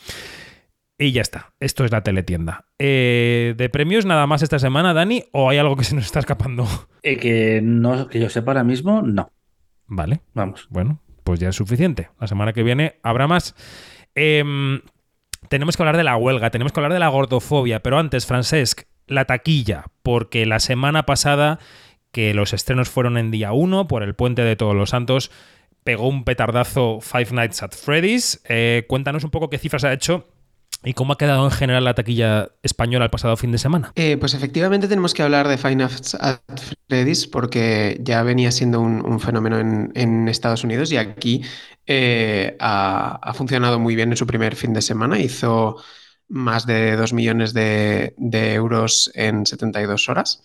[0.99, 2.65] Y ya está, esto es la teletienda.
[2.79, 5.25] Eh, ¿De premios nada más esta semana, Dani?
[5.33, 6.67] ¿O hay algo que se nos está escapando?
[7.03, 9.31] Eh, que, no, que yo sepa ahora mismo, no.
[9.87, 10.67] Vale, vamos.
[10.71, 12.09] Bueno, pues ya es suficiente.
[12.19, 13.55] La semana que viene habrá más.
[14.15, 14.81] Em,
[15.51, 18.83] tenemos que hablar de la huelga, tenemos que hablar de la gordofobia, pero antes, Francesc,
[19.07, 21.59] la taquilla, porque la semana pasada
[22.11, 25.31] que los estrenos fueron en día 1 por el puente de Todos los Santos.
[25.85, 28.43] Pegó un petardazo Five Nights at Freddy's.
[28.49, 30.27] Eh, cuéntanos un poco qué cifras ha hecho
[30.87, 33.93] ¿Y cómo ha quedado en general la taquilla española el pasado fin de semana?
[33.97, 36.39] Eh, pues efectivamente tenemos que hablar de Five Nights at
[36.89, 41.43] Freddy's porque ya venía siendo un, fenómeno en, Estados Unidos y aquí
[41.87, 45.19] eh, ha, funcionado muy bien en su primer fin de semana.
[45.19, 45.77] Hizo
[46.29, 50.41] más de 2 millones de, de euros en 72 horas.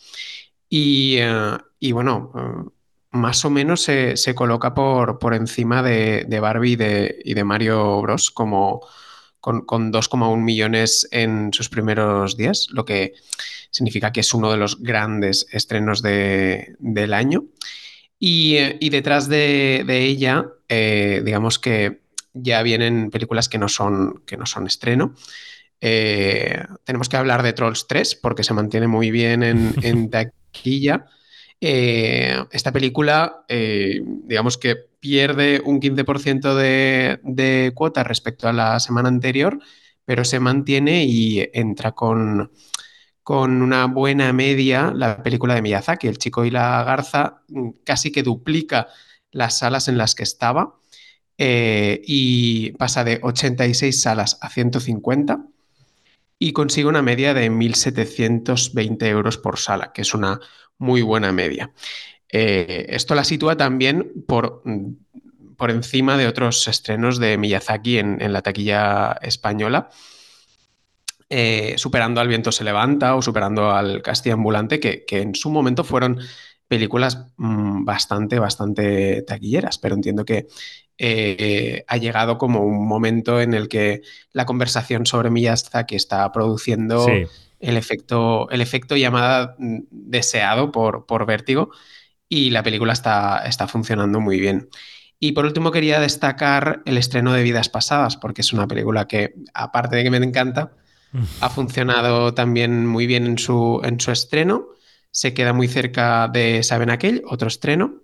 [0.72, 2.70] Eh, y, bueno, eh,
[3.12, 6.78] más o menos se, coloca por, por encima de, Barbie
[7.24, 8.32] y de, Mario Bros.
[8.32, 8.82] como
[9.42, 13.14] con, 2,1 millones en sus primeros días, lo que
[13.70, 17.46] significa que es uno de los grandes estrenos del año.
[18.18, 22.02] Y, eh, detrás de, ella, digamos que
[22.34, 25.16] ya vienen películas que no son, que no son estreno.
[25.80, 30.10] tenemos que hablar de Trolls 3 porque se mantiene muy bien en, en,
[31.62, 38.80] eh, esta película, eh, digamos que pierde un 15% de, de cuota respecto a la
[38.80, 39.60] semana anterior,
[40.06, 42.52] pero se mantiene y entra con,
[43.24, 48.12] con una buena media la película de Miyazaki, El chico y la garza, mm, casi
[48.12, 48.88] que duplica
[49.32, 50.76] las salas en las que estaba
[51.38, 55.46] eh, y pasa de 86 salas a 150
[56.40, 60.40] y consigue una media de 1.720 euros por sala, que es una
[60.82, 61.72] muy buena media.
[62.28, 64.64] Eh, esto la sitúa también por,
[65.56, 69.90] por, encima de otros estrenos de Miyazaki en, la taquilla española,
[71.30, 75.52] eh, superando al viento se levanta o superando al castillo ambulante, que, que en su
[75.52, 76.20] momento fueron
[76.68, 80.48] películas mm, bastante, bastante taquilleras, pero entiendo que
[80.98, 84.02] eh, ha llegado como un momento en el que
[84.34, 87.06] la conversación sobre Miyazaki está produciendo
[87.62, 91.72] el, efecto, el efecto llamada mm, deseado por, por Vértigo
[92.28, 94.70] y la película está, está funcionando muy bien.
[95.20, 99.36] Y por último quería destacar el estreno de Vidas Pasadas, porque es una película que,
[99.54, 100.72] aparte de que me encanta,
[101.42, 104.70] ha funcionado también muy bien en su, en su estreno.
[105.12, 108.02] Se queda muy cerca de Saben Aquel, otro estreno,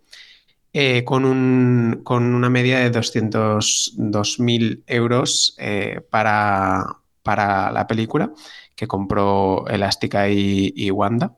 [0.74, 6.86] eh, con, un, con, una media de 202.000 euros eh, para,
[7.24, 8.32] para, la película
[8.78, 11.36] que compró Elástica y, Wanda.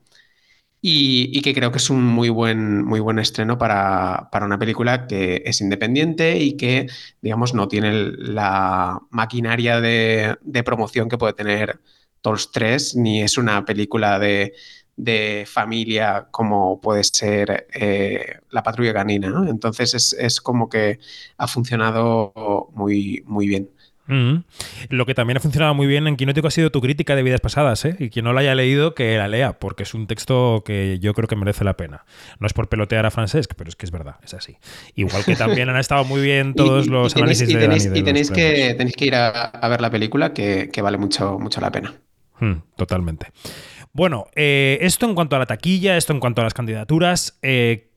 [0.82, 5.08] Y, que creo que es un muy buen, muy buen estreno para, para, una película
[5.08, 6.88] que es independiente y que,
[7.22, 11.82] digamos, no tiene la maquinaria de, promoción que puede tener
[12.22, 14.54] Tolls 3, ni es una película de,
[15.00, 19.46] de familia como puede ser eh, la patrulla canina.
[19.50, 21.00] Entonces es, como que
[21.38, 22.34] ha funcionado
[22.74, 23.70] muy, muy bien.
[24.90, 27.42] Lo que también ha funcionado muy bien en Quinótico ha sido tu crítica de vidas
[27.42, 27.96] pasadas, ¿eh?
[28.00, 31.14] Y quien no la haya leído, que la lea, porque es un texto que yo
[31.14, 32.06] creo que merece la pena.
[32.40, 34.58] No es por pelotear a Francesc, pero es que es verdad, es así.
[34.96, 38.74] Igual que también han estado muy bien todos los análisis de Dani Y tenéis que,
[38.76, 41.94] tenéis que ir a, ver la película, que, vale mucho, mucho la pena.
[42.40, 43.28] Mm, totalmente.
[43.94, 47.90] Bueno, eh, esto en cuanto a la taquilla, esto en cuanto a las candidaturas, eh,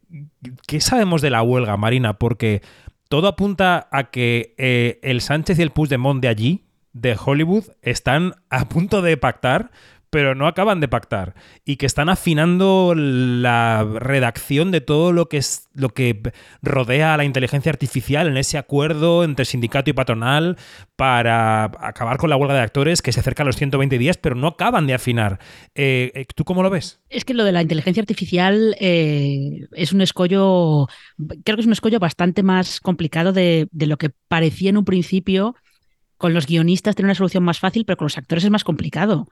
[0.66, 2.18] ¿qué sabemos de la huelga, Marina?
[2.18, 2.62] Porque
[3.12, 8.36] todo apunta a que eh, el Sánchez y el Puigdemont de allí, de Hollywood, están
[8.48, 9.70] a punto de pactar
[10.12, 15.38] pero no acaban de pactar y que están afinando la redacción de todo lo que
[15.38, 20.58] es lo que rodea a la inteligencia artificial en ese acuerdo entre sindicato y patronal
[20.96, 24.34] para acabar con la huelga de actores que se acerca a los 120 días, pero
[24.34, 25.40] no acaban de afinar.
[25.74, 27.00] Eh, eh, ¿Tú cómo lo ves?
[27.08, 30.88] Es que lo de la inteligencia artificial eh, es un escollo,
[31.42, 34.84] creo que es un escollo bastante más complicado de, de lo que parecía en un
[34.84, 35.54] principio.
[36.18, 39.26] Con los guionistas tiene una solución más fácil, pero con los actores es más complicado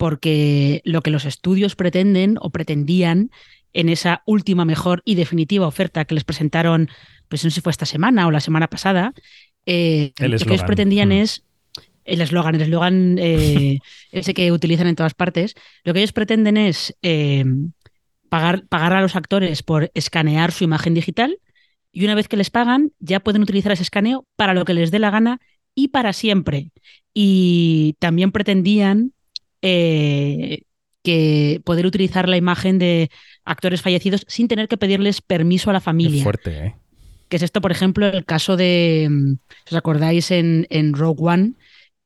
[0.00, 3.30] porque lo que los estudios pretenden o pretendían
[3.74, 6.88] en esa última mejor y definitiva oferta que les presentaron,
[7.28, 9.12] pues no sé si fue esta semana o la semana pasada,
[9.66, 11.12] eh, lo que ellos pretendían mm.
[11.12, 11.44] es
[12.06, 16.56] el eslogan, el eslogan eh, ese que utilizan en todas partes, lo que ellos pretenden
[16.56, 17.44] es eh,
[18.30, 21.36] pagar, pagar a los actores por escanear su imagen digital
[21.92, 24.90] y una vez que les pagan ya pueden utilizar ese escaneo para lo que les
[24.90, 25.40] dé la gana
[25.74, 26.70] y para siempre.
[27.12, 29.12] Y también pretendían
[29.62, 30.62] eh,
[31.02, 33.10] que poder utilizar la imagen de
[33.44, 36.22] actores fallecidos sin tener que pedirles permiso a la familia.
[36.22, 36.74] fuerte, ¿eh?
[37.28, 39.32] Que es esto, por ejemplo, el caso de, mm,
[39.68, 41.52] os acordáis en, en Rogue One,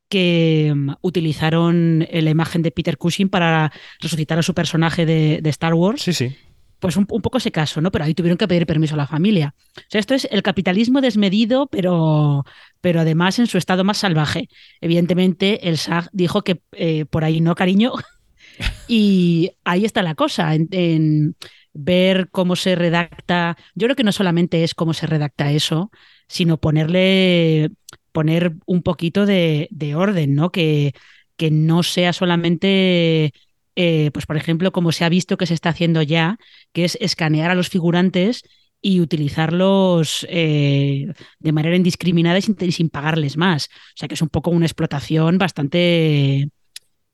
[0.09, 5.75] que mm, utilizaron la imagen de Peter Cushing para resucitar a su personaje de, Star
[5.75, 6.03] Wars.
[6.03, 6.37] Sí, sí.
[6.85, 7.90] Pues un, poco ese caso, ¿no?
[7.90, 9.55] Pero ahí tuvieron que pedir permiso a la familia.
[9.75, 12.44] O sea, esto es el capitalismo desmedido, pero,
[12.83, 14.51] pero además en su estado más salvaje.
[14.83, 17.92] Evidentemente, el SAG dijo que eh, por ahí no, cariño.
[18.87, 21.37] y ahí está la cosa, en,
[21.73, 23.57] ver cómo se redacta.
[23.75, 25.90] Yo creo que no solamente es cómo se redacta eso,
[26.29, 27.70] sino ponerle,
[28.12, 30.53] poner un poquito de, orden, ¿no?
[30.53, 30.92] Que,
[31.38, 33.33] que no sea solamente
[33.76, 36.38] eh, pues por ejemplo, como se ha visto que se está haciendo ya,
[36.72, 38.42] que es escanear a los figurantes
[38.80, 43.66] y utilizarlos eh, de manera indiscriminada y sin, pagarles más.
[43.66, 46.50] O sea que es un poco una explotación bastante,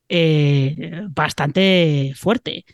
[0.08, 2.64] eh, bastante fuerte.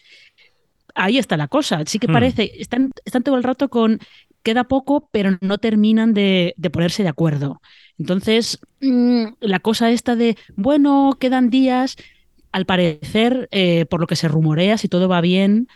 [0.95, 1.83] Ahí está la cosa.
[1.85, 2.13] Sí que hmm.
[2.13, 4.01] parece, están, están todo el rato con
[4.47, 7.61] queda poco, pero no terminan de, ponerse de acuerdo.
[7.99, 11.97] Entonces, mm, la cosa esta de, bueno, quedan días,
[12.57, 15.69] al parecer, eh, por lo que se rumorea, si todo va bien,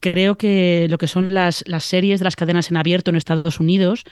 [0.00, 3.60] creo que lo que son las, las series de las cadenas en abierto en Estados
[3.60, 4.04] Unidos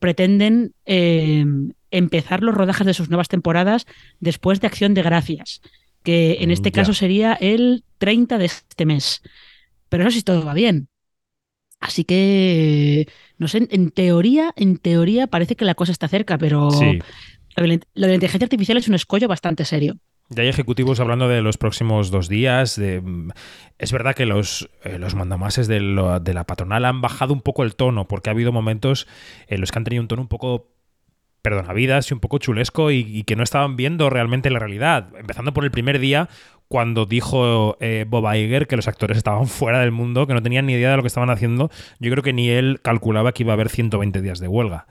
[0.00, 1.46] pretenden eh,
[1.92, 3.86] empezar los rodajes de sus nuevas temporadas
[4.18, 5.60] después de Acción de Gracias,
[6.02, 9.22] que en este caso sería el 30 de este mes.
[9.88, 10.88] Pero no sé si todo va bien.
[11.78, 13.06] Así que,
[13.38, 17.80] no sé, en teoría, en teoría parece que la cosa está cerca, pero lo de
[17.94, 20.00] la inteligencia artificial es un escollo bastante serio.
[20.34, 22.78] Ya hay ejecutivos hablando de los próximos dos días.
[22.78, 27.74] es verdad que los, eh, los mandamases de, la patronal han bajado un poco el
[27.76, 29.06] tono, porque ha habido momentos
[29.46, 30.70] en los que han tenido un tono un poco
[31.42, 35.08] perdonavidas y un poco chulesco y, que no estaban viendo realmente la realidad.
[35.18, 36.30] Empezando por el primer día,
[36.66, 40.64] cuando dijo eh, Bob Iger que los actores estaban fuera del mundo, que no tenían
[40.64, 41.70] ni idea de lo que estaban haciendo.
[41.98, 44.86] Yo creo que ni él calculaba que iba a haber 120 días de huelga.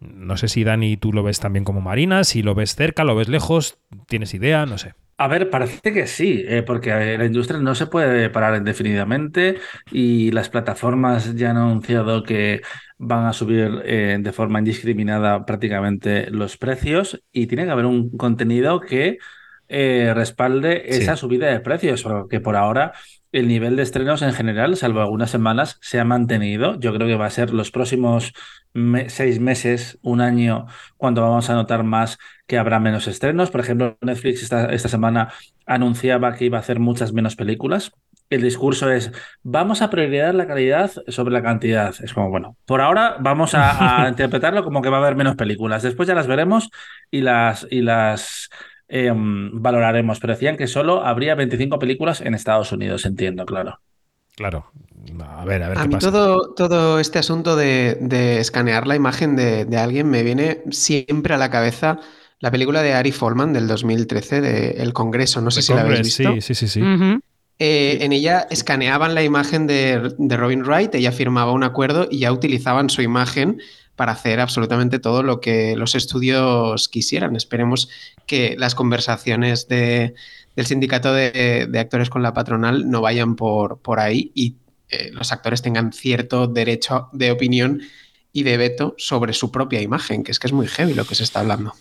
[0.00, 3.16] No sé si Dani tú lo ves también como Marina, si lo ves cerca, lo
[3.16, 4.94] ves lejos, tienes idea, no sé.
[5.20, 9.56] A ver, parece que sí, eh, porque la industria no se puede parar indefinidamente
[9.90, 12.62] y las plataformas ya han anunciado que
[12.98, 18.16] van a subir eh, de forma indiscriminada prácticamente los precios y tiene que haber un
[18.16, 19.18] contenido que
[19.66, 22.92] eh, respalde esa subida de precios, que por ahora
[23.38, 26.78] el nivel de estrenos en general, salvo algunas semanas, se ha mantenido.
[26.80, 28.32] Yo creo que va a ser los próximos
[29.08, 33.50] seis meses, un año, cuando vamos a notar más que habrá menos estrenos.
[33.50, 35.32] Por ejemplo, Netflix esta, esta semana
[35.66, 37.92] anunciaba que iba a hacer muchas menos películas
[38.30, 41.94] el discurso es, vamos a priorizar la calidad sobre la cantidad.
[42.02, 45.82] Es como, bueno, por ahora vamos a, interpretarlo como que va a haber menos películas.
[45.82, 46.70] Después ya las veremos
[47.10, 48.50] y las, y las
[48.88, 50.18] em, valoraremos.
[50.20, 53.80] Pero decían que solo habría 25 películas en Estados Unidos, entiendo, claro.
[54.36, 54.70] Claro.
[55.20, 55.78] A ver, a ver.
[55.78, 61.34] A mí Todo, todo este asunto de, escanear la imagen de, alguien me viene siempre
[61.34, 61.98] a la cabeza
[62.40, 65.40] la película de Ari Folman del 2013 de El Congreso.
[65.40, 66.34] No sé si la habéis visto.
[66.34, 66.68] Sí, sí, sí.
[66.68, 66.80] sí.
[67.60, 72.32] Eh, en ella escaneaban la imagen de, Robin Wright, ella firmaba un acuerdo y ya
[72.32, 73.60] utilizaban su imagen
[73.98, 77.34] para hacer absolutamente todo lo que los estudios quisieran.
[77.34, 77.90] Esperemos
[78.26, 80.14] que las conversaciones del
[80.64, 84.54] sindicato de, actores con la patronal no vayan por, ahí y
[84.88, 87.82] eh, los actores tengan cierto derecho de opinión
[88.32, 91.16] y de veto sobre su propia imagen, que es que es muy heavy lo que
[91.16, 91.72] se está hablando.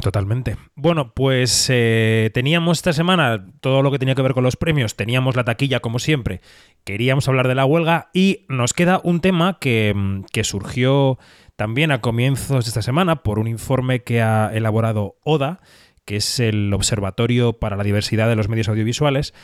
[0.00, 0.56] Totalmente.
[0.76, 4.94] Bueno, pues eh, teníamos esta semana todo lo que tenía que ver con los premios,
[4.94, 6.42] teníamos la taquilla como siempre,
[6.84, 11.18] queríamos hablar de la huelga y nos queda un tema que, mm, que surgió
[11.56, 15.60] también a comienzos de esta semana por un informe que ha elaborado ODA,
[16.04, 19.34] que es el Observatorio para la Diversidad de los Medios Audiovisuales,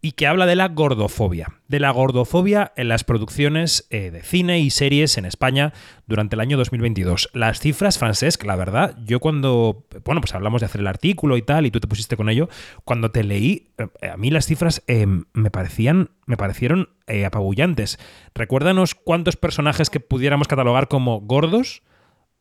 [0.00, 4.60] y que habla de la gordofobia, de la gordofobia en las producciones eh, de cine
[4.60, 5.72] y series en España
[6.06, 7.30] durante el año 2022.
[7.32, 11.42] Las cifras, Francesc, la verdad, yo cuando, bueno, pues hablamos de hacer el artículo y
[11.42, 12.48] tal, y tú te pusiste con ello,
[12.84, 16.90] cuando te leí, eh, a mí las cifras eh, me parecían, me parecieron
[17.26, 17.98] apabullantes.
[18.34, 21.82] Recuérdanos cuántos personajes que pudiéramos catalogar como gordos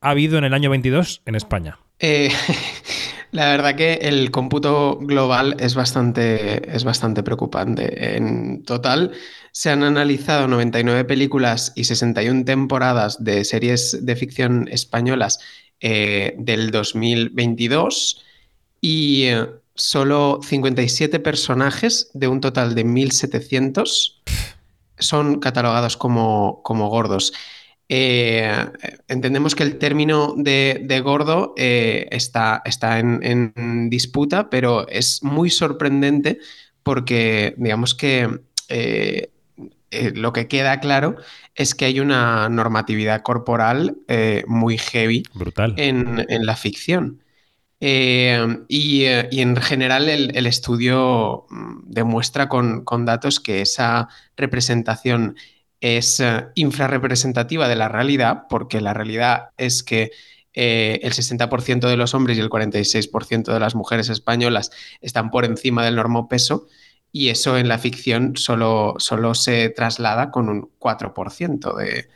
[0.01, 1.79] ha habido en el año 22 en España.
[3.31, 8.15] La verdad que el cómputo global es bastante, es bastante preocupante.
[8.15, 9.11] En total,
[9.51, 15.39] se han analizado 99 películas y 61 temporadas de series de ficción españolas
[15.81, 18.23] eh, del 2022
[18.81, 24.21] y eh, solo 57 personajes de un total de 1.700
[24.99, 27.33] son catalogados como, como gordos.
[27.89, 28.53] Eh,
[29.07, 36.39] entendemos que el término de, gordo eh, está, está en, disputa, pero es muy sorprendente
[36.83, 39.31] porque digamos que eh,
[40.15, 41.15] lo que queda claro
[41.55, 43.97] es que hay una normatividad corporal
[44.45, 45.73] muy heavy Brutal.
[45.77, 47.23] En, la ficción.
[47.79, 55.35] Y, en general el, estudio mm, demuestra con, con datos que esa representación
[55.81, 60.11] es eh, infrarrepresentativa de la realidad, porque la realidad es que
[60.53, 65.45] eh, el 60% de los hombres y el 46% de las mujeres españolas están por
[65.45, 66.67] encima del normo peso
[67.11, 72.07] y eso en la ficción solo, solo se traslada con un 4% de,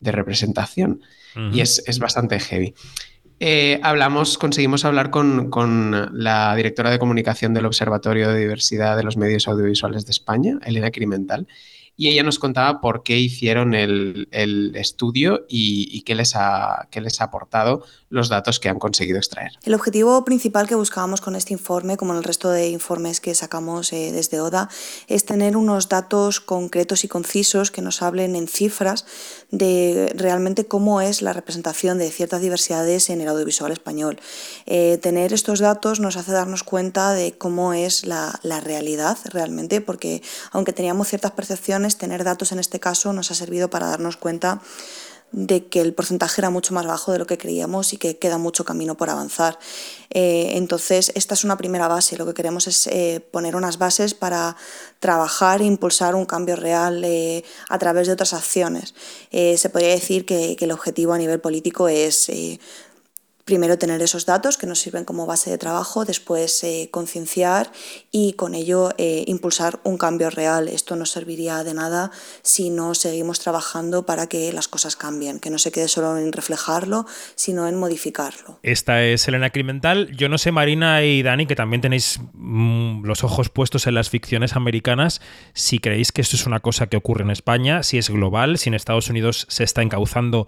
[0.00, 1.02] representación
[1.52, 2.74] y es, bastante heavy.
[3.38, 9.02] Eh, hablamos, conseguimos hablar con, con, la directora de comunicación del Observatorio de Diversidad de
[9.02, 11.46] los Medios Audiovisuales de España, Elena Crimental,
[12.00, 14.26] y ella nos contaba por qué hicieron el,
[14.74, 19.52] estudio y, qué, les ha, qué les ha aportado los datos que han conseguido extraer.
[19.62, 23.34] El objetivo principal que buscábamos con este informe, como en el resto de informes que
[23.34, 24.68] sacamos eh, desde ODA,
[25.06, 29.06] es tener unos datos concretos y concisos que nos hablen en cifras
[29.50, 34.18] de realmente cómo es la representación de ciertas diversidades en el audiovisual español.
[34.66, 39.80] Eh, tener estos datos nos hace darnos cuenta de cómo es la, la realidad realmente,
[39.80, 40.20] porque
[40.50, 44.60] aunque teníamos ciertas percepciones, tener datos en este caso nos ha servido para darnos cuenta
[45.32, 48.38] de que el porcentaje era mucho más bajo de lo que creíamos y que queda
[48.38, 49.58] mucho camino por avanzar.
[50.10, 52.16] Eh, entonces, esta es una primera base.
[52.16, 54.56] Lo que queremos es eh, poner unas bases para
[54.98, 58.94] trabajar e impulsar un cambio real eh, a través de otras acciones.
[59.30, 62.28] se podría decir que, que, el objetivo a nivel político es
[63.44, 67.72] primero tener esos datos que nos sirven como base de trabajo, después eh, concienciar
[68.10, 70.68] y con ello eh, impulsar un cambio real.
[70.68, 72.10] Esto no serviría de nada
[72.42, 76.32] si no seguimos trabajando para que las cosas cambien, que no se quede solo en
[76.32, 78.58] reflejarlo, sino en modificarlo.
[78.62, 80.10] Esta es Elena Crimental.
[80.16, 84.10] Yo no sé, Marina y Dani, que también tenéis mm, los ojos puestos en las
[84.10, 85.20] ficciones americanas,
[85.54, 88.68] si creéis que esto es una cosa que ocurre en España, si es global, si
[88.68, 90.46] en Estados Unidos se está encauzando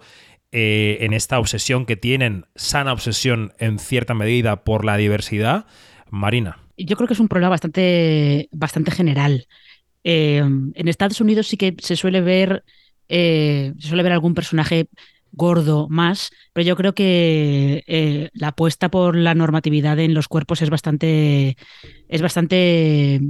[0.55, 5.65] eh, en esta obsesión que tienen, sana obsesión en cierta medida por la diversidad.
[6.11, 6.59] Marina.
[6.77, 9.47] Yo creo que es un problema bastante, bastante general.
[10.03, 12.63] Eh, en Estados Unidos sí que se suele ver,
[13.09, 14.89] eh, se suele ver algún personaje
[15.31, 20.69] gordo más, pero yo creo que la apuesta por la normatividad en los cuerpos es
[20.69, 21.57] bastante,
[22.07, 23.21] es bastante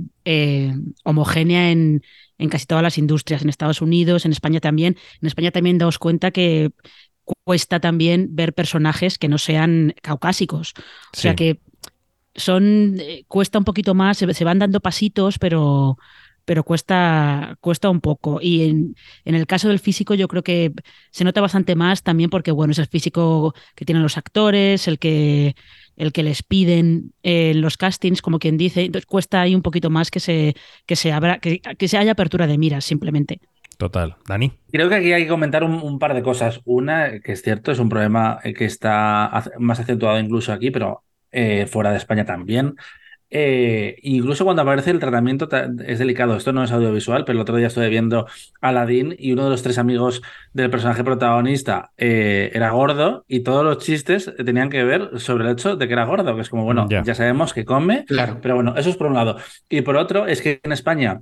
[1.06, 2.02] homogénea en,
[2.38, 4.98] en, casi todas las industrias, en Estados Unidos, en España también.
[5.22, 6.72] En España también daos cuenta que
[7.44, 10.74] cuesta también ver personajes que no sean caucásicos.
[11.16, 11.60] O sea que
[12.36, 12.98] son.
[13.00, 15.98] Eh, cuesta un poquito más, se, van dando pasitos, pero,
[16.46, 18.40] pero cuesta, cuesta un poco.
[18.42, 20.72] Y en, en, el caso del físico yo creo que
[21.12, 25.00] se nota bastante más también porque, bueno, es el físico que tienen los actores, el
[25.00, 25.56] que,
[25.96, 28.84] el que les piden en los castings, como quien dice.
[28.86, 32.14] Entonces cuesta ahí un poquito más que se, que se, abra, que, que se haya
[32.14, 33.42] apertura de miras, simplemente.
[33.78, 34.16] Total.
[34.28, 34.54] Dani.
[34.72, 36.62] Creo que aquí hay que comentar un, par de cosas.
[36.66, 41.66] Una, que es cierto, es un problema que está más acentuado incluso aquí, pero eh,
[41.66, 42.76] fuera de España también.
[43.36, 45.50] Eh, incluso cuando aparece el tratamiento
[45.84, 46.38] es delicado.
[46.38, 48.28] Esto no es audiovisual, pero el otro día estuve viendo
[48.62, 50.22] Aladdin y uno de los tres amigos
[50.54, 55.54] del personaje protagonista eh, era gordo y todos los chistes tenían que ver sobre el
[55.54, 58.38] hecho de que era gordo, que es como, bueno, ya sabemos que come, claro.
[58.40, 59.38] pero bueno, eso es por un lado.
[59.68, 61.22] Y por otro, es que en España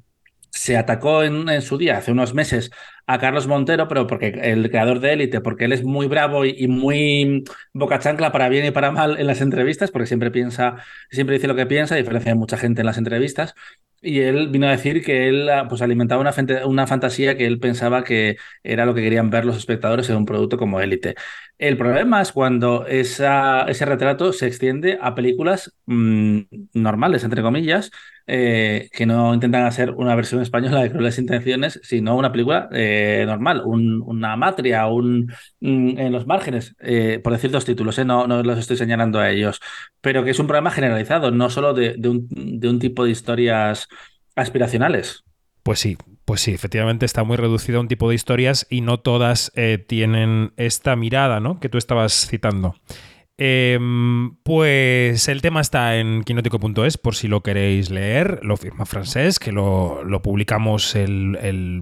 [0.51, 2.71] se atacó en, su día, hace unos meses,
[3.07, 6.67] a Carlos Montero, pero porque el creador de Élite, porque él es muy bravo y,
[6.67, 7.43] muy
[7.73, 10.77] boca chancla para bien y para mal en las entrevistas, porque siempre piensa,
[11.09, 13.55] siempre dice lo que piensa, a diferencia de mucha gente en las entrevistas.
[14.03, 16.33] Y él vino a decir que él pues, alimentaba una,
[16.65, 20.25] una fantasía que él pensaba que era lo que querían ver los espectadores en un
[20.25, 21.15] producto como Élite.
[21.59, 26.39] El problema es cuando ese retrato se extiende a películas mm,
[26.73, 27.91] normales, entre comillas,
[28.27, 33.23] eh, que no intentan hacer una versión española de Crueles Intenciones, sino una película eh,
[33.27, 38.57] normal, una matria, un, en los márgenes, eh, por decir dos títulos, no, no los
[38.57, 39.59] estoy señalando a ellos,
[39.99, 43.87] pero que es un problema generalizado, no solo de, un, de un tipo de historias
[44.35, 45.23] aspiracionales.
[45.63, 48.99] Pues sí, pues sí, efectivamente está muy reducido a un tipo de historias y no
[48.99, 49.51] todas
[49.87, 51.59] tienen esta mirada ¿no?
[51.59, 52.75] que tú estabas citando.
[53.43, 58.39] Em, pues el tema está en quinótico.es por si lo queréis leer.
[58.43, 61.81] Lo firma Francés, que lo, publicamos el,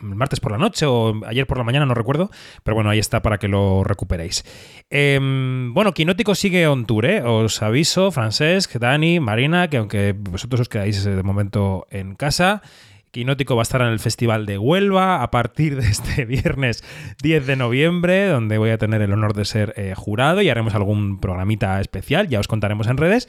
[0.00, 2.30] martes por la noche o ayer por la mañana, no recuerdo.
[2.62, 4.44] Pero bueno, ahí está para que lo recuperéis.
[4.88, 7.22] Em, bueno, Quinótico sigue on tour, ¿eh?
[7.24, 12.62] Os aviso, Francesc, Dani, Marina, que aunque vosotros os quedáis de momento en casa.
[13.10, 16.84] Quinótico va a estar en el Festival de Huelva a partir de este viernes
[17.22, 20.74] 10 de noviembre, donde voy a tener el honor de ser eh, jurado y haremos
[20.74, 23.28] algún programita especial, ya os contaremos en redes.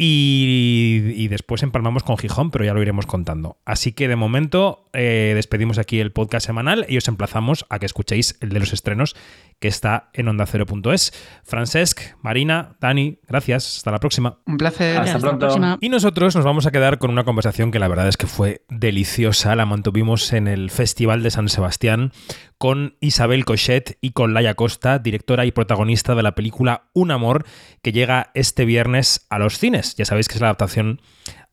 [0.00, 3.58] Y, después empalmamos con Gijón, pero ya lo iremos contando.
[3.64, 7.86] Así que de momento eh, despedimos aquí el podcast semanal y os emplazamos a que
[7.86, 9.16] escuchéis el de los estrenos
[9.58, 11.12] que está en onda0.es.
[11.42, 13.78] Francesc, Marina, Dani, gracias.
[13.78, 14.38] Hasta la próxima.
[14.46, 14.98] Un placer.
[14.98, 15.78] Hasta, pronto.
[15.80, 18.62] Y nosotros nos vamos a quedar con una conversación que la verdad es que fue
[18.68, 19.56] deliciosa.
[19.56, 22.12] La mantuvimos en el Festival de San Sebastián
[22.58, 27.46] con Isabel Cochet y con Laia Costa, directora y protagonista de la película Un Amor,
[27.82, 29.94] que llega este viernes a los cines.
[29.94, 31.00] Ya sabéis que es la adaptación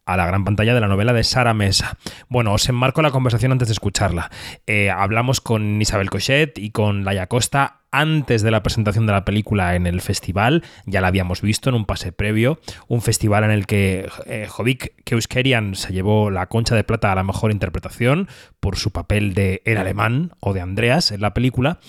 [0.05, 1.97] a la gran pantalla de la novela de Sara Mesa.
[2.27, 4.29] Bueno, os enmarco la conversación antes de escucharla.
[4.67, 9.25] Eh, hablamos con Isabel Cochet y con Laia Costa antes de la presentación de la
[9.25, 13.51] película en el festival, ya la habíamos visto en un pase previo, un festival en
[13.51, 18.27] el que eh, Jovic Keuskerian se llevó la concha de plata a la mejor interpretación
[18.59, 21.79] por su papel de El Alemán o de Andreas en la película.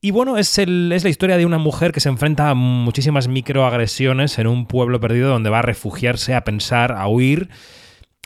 [0.00, 3.28] Y bueno, es, el, es la historia de una mujer que se enfrenta a muchísimas
[3.28, 7.50] microagresiones en un pueblo perdido donde va a refugiarse, a pensar, a huir.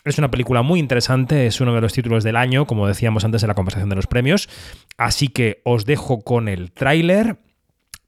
[0.05, 3.41] Es una película muy interesante, es uno de los títulos del año, como decíamos antes
[3.41, 4.47] en la conversación de los premios.
[4.97, 7.39] Así que os dejo con el tráiler.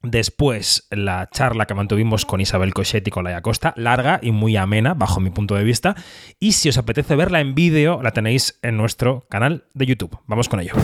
[0.04, 4.56] Después, la charla que mantuvimos con Isabel Cochetti y con Laia Costa, larga y muy
[4.56, 5.96] amena, bajo mi punto de vista.
[6.38, 10.20] Y si os apetece verla en vídeo, la tenéis en nuestro canal de YouTube.
[10.28, 10.74] Vamos con ello.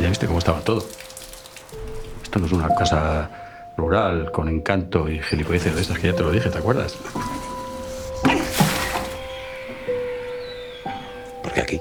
[0.00, 0.84] Ya viste cómo estaba todo.
[2.24, 3.45] Esto no es una casa
[3.76, 6.96] rural, con encanto y gilipolleces de estas que ya te lo dije, ¿te acuerdas?
[11.42, 11.80] ¿Por qué aquí?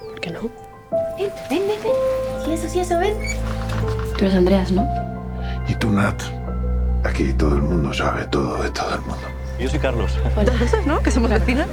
[0.00, 0.40] ¿Por qué no?
[1.18, 1.92] Ven, ven, ven, ven.
[2.44, 3.14] Sí, eso, sí, eso, ven.
[4.16, 4.88] Tú eres Andreas, ¿no?
[5.68, 6.22] Y tú, Nat.
[7.04, 9.26] Aquí todo el mundo sabe todo de todo el mundo.
[9.58, 10.18] Yo soy Carlos.
[10.60, 11.00] Eso, ¿no?
[11.00, 11.66] Que somos vecinos.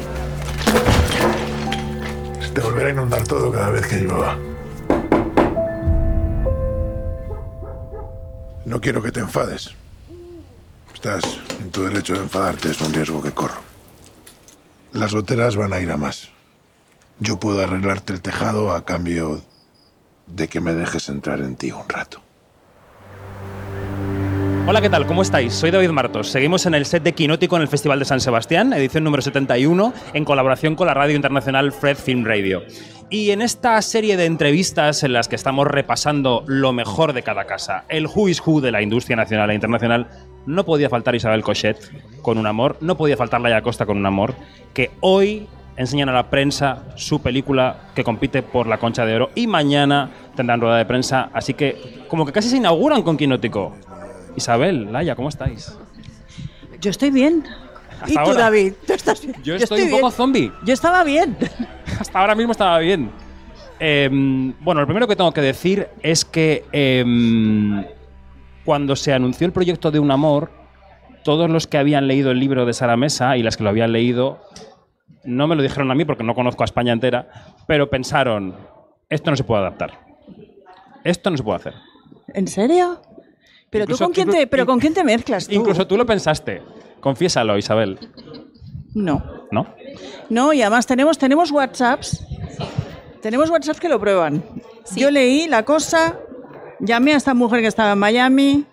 [2.39, 4.37] Se te volverá a inundar todo cada vez que llueva.
[8.65, 9.71] No quiero que te enfades.
[10.93, 11.23] Estás
[11.59, 13.61] en tu derecho de enfadarte, es un riesgo que corro.
[14.93, 16.29] Las goteras van a ir a más.
[17.19, 19.41] Yo puedo arreglarte el tejado a cambio
[20.27, 22.21] de que me dejes entrar en ti un rato.
[24.65, 25.05] Hola, ¿qué tal?
[25.05, 25.53] ¿Cómo estáis?
[25.53, 26.29] Soy David Martos.
[26.29, 29.93] Seguimos en el set de Quinótico en el Festival de San Sebastián, edición número 71,
[30.13, 32.63] en colaboración con la radio internacional Fred Film Radio.
[33.13, 37.45] Y en esta serie de entrevistas en las que estamos repasando lo mejor de cada
[37.45, 40.07] casa, el who is who de la industria nacional e internacional,
[40.47, 41.77] no podía faltar Isabel Cochet
[42.23, 44.33] con un amor, no podía faltar Laia Costa con un amor,
[44.73, 45.45] que hoy
[45.77, 50.09] enseñan a la prensa su película que compite por la Concha de Oro y mañana
[50.35, 53.75] tendrán rueda de prensa, así que como que casi se inauguran con Quinótico.
[54.35, 55.77] Isabel, Laia, ¿cómo estáis?
[56.81, 57.43] Yo estoy bien.
[58.07, 58.73] ¿Y tú, David?
[58.85, 59.35] ¿Tú estás bien?
[59.43, 60.51] Yo, estoy, un poco zombie.
[60.65, 61.37] Yo estaba bien.
[61.99, 63.11] Hasta ahora mismo estaba bien.
[63.79, 67.85] Em, bueno, lo primero que tengo que decir es que em,
[68.63, 70.51] cuando se anunció el proyecto de Un Amor,
[71.23, 73.91] todos los que habían leído el libro de Sara Mesa y las que lo habían
[73.91, 74.41] leído,
[75.23, 77.29] no me lo dijeron a mí porque no conozco a España entera,
[77.67, 78.55] pero pensaron,
[79.09, 79.99] esto no se puede adaptar.
[81.03, 81.73] Esto no se puede hacer.
[82.33, 83.01] ¿En serio?
[83.69, 85.53] ¿Pero, tú con quién te, ¿pero con quién te mezclas tú?
[85.53, 86.61] Incluso tú lo pensaste.
[87.03, 87.99] Confiésalo, Isabel.
[88.93, 89.21] No.
[89.51, 89.67] ¿No?
[90.29, 92.25] No, y además tenemos, tenemos WhatsApps.
[93.21, 94.41] Tenemos WhatsApps que lo prueban.
[94.95, 96.17] Yo leí la cosa,
[96.79, 98.65] llamé a esta mujer que estaba en Miami,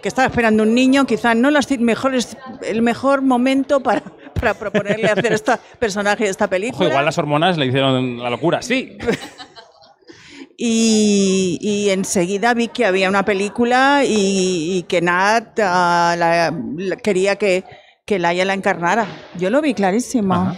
[0.00, 4.02] que estaba esperando un niño, quizás no las mejores, el mejor momento para,
[4.34, 6.88] para proponerle hacer este personaje de esta película.
[6.88, 8.96] igual las hormonas le hicieron la locura, sí.
[10.56, 16.52] Y, enseguida vi que había una película y, que Nat ah,
[17.02, 17.64] quería que,
[18.04, 19.06] que Laia la encarnara.
[19.38, 20.56] Yo lo vi clarísimo.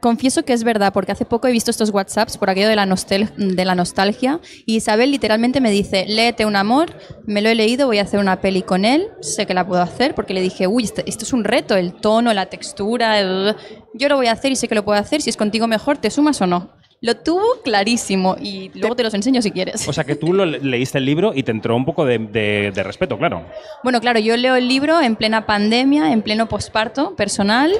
[0.00, 2.86] confieso que es verdad, porque hace poco he visto estos WhatsApps por aquello de la,
[2.86, 6.94] de la nostalgia y Isabel literalmente me dice, léete un amor,
[7.26, 9.80] me lo he leído, voy a hacer una peli con él, sé que la puedo
[9.80, 13.18] hacer, porque le dije, uy, esto, esto es un reto, el tono, la textura,
[13.94, 15.96] yo lo voy a hacer y sé que lo puedo hacer, si es contigo mejor,
[15.96, 16.70] ¿te sumas o no?
[17.04, 19.86] Lo tuvo clarísimo y luego te los enseño si quieres.
[19.86, 23.18] O sea que tú lo leíste el libro y te entró un poco de, respeto,
[23.18, 23.44] claro.
[23.82, 27.74] Bueno, claro, yo leo el libro en plena pandemia, en pleno posparto personal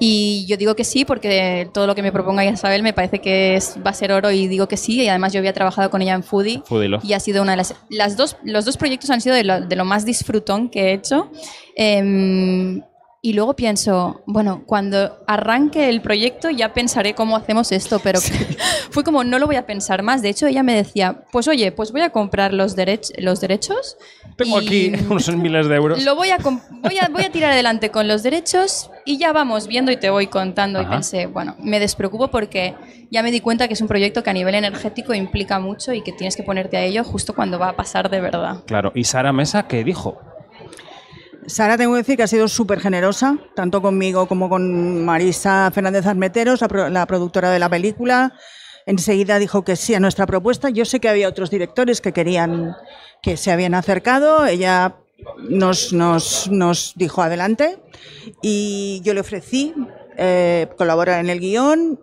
[0.00, 3.60] y yo digo que sí porque todo lo que me proponga Isabel me parece que
[3.86, 5.00] va a ser oro y digo que sí.
[5.00, 6.60] Y además yo había trabajado con ella en Foodie,
[7.04, 7.76] y ha sido una de las...
[7.90, 11.30] las dos, los dos proyectos han sido de lo, más disfrutón que he hecho.
[11.76, 12.82] Em,
[13.24, 18.20] y luego pienso, bueno, cuando arranque el proyecto ya pensaré cómo hacemos esto, pero
[18.90, 20.20] fue como, no lo voy a pensar más.
[20.20, 22.76] De hecho, ella me decía, pues oye, pues voy a comprar los,
[23.16, 23.96] los derechos.
[24.36, 26.04] Tengo aquí unos miles de euros.
[26.04, 29.68] Lo voy a, voy, a, voy a tirar adelante con los derechos y ya vamos
[29.68, 30.82] viendo y te voy contando.
[30.82, 32.74] Y pensé, bueno, me despreocupo porque
[33.10, 36.02] ya me di cuenta que es un proyecto que a nivel energético implica mucho y
[36.02, 38.64] que tienes que ponerte a ello justo cuando va a pasar de verdad.
[38.66, 40.20] Claro, ¿y Sara Mesa qué dijo?
[41.46, 46.06] Sara, tengo que decir que ha sido súper generosa, tanto conmigo como con Marisa Fernández
[46.06, 48.32] Armeteros, la, productora de la película.
[48.86, 50.70] Enseguida dijo que sí a nuestra propuesta.
[50.70, 52.74] Yo sé que había otros directores que querían,
[53.22, 54.46] que se habían acercado.
[54.46, 54.96] Ella
[55.48, 57.78] nos dijo adelante
[58.42, 59.74] y yo le ofrecí
[60.16, 62.00] eh, colaborar en el guion.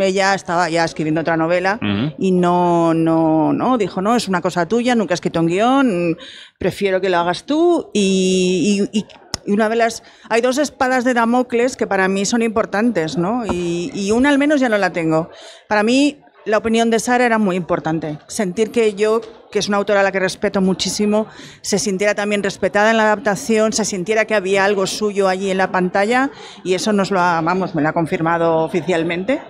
[0.00, 1.78] Ella estaba ya escribiendo otra novela
[2.18, 6.18] y no, no, no, dijo, no, es una cosa tuya, nunca he escrito un guion,
[6.58, 7.90] prefiero que lo hagas tú.
[7.92, 9.06] Y, y,
[9.46, 10.02] una de las.
[10.28, 13.44] Hay dos espadas de Damocles que para mí son importantes, ¿no?
[13.46, 15.30] Y, y una al menos ya no la tengo.
[15.68, 18.18] Para mí, la opinión de Sara era muy importante.
[18.26, 19.20] Sentir que yo,
[19.50, 21.26] que es una autora a la que respeto muchísimo,
[21.60, 25.58] se sintiera también respetada en la adaptación, se sintiera que había algo suyo allí en
[25.58, 26.30] la pantalla
[26.64, 29.40] y eso nos lo ha, vamos, me lo ha confirmado oficialmente.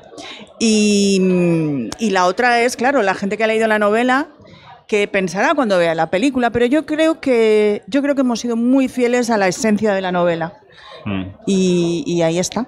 [0.58, 4.28] Y, y la otra es, claro, la gente que ha leído la novela
[4.86, 8.56] que pensará cuando vea la película, pero yo creo que yo creo que hemos sido
[8.56, 10.60] muy fieles a la esencia de la novela.
[11.06, 11.22] Mm.
[11.46, 12.66] Y, y ahí está.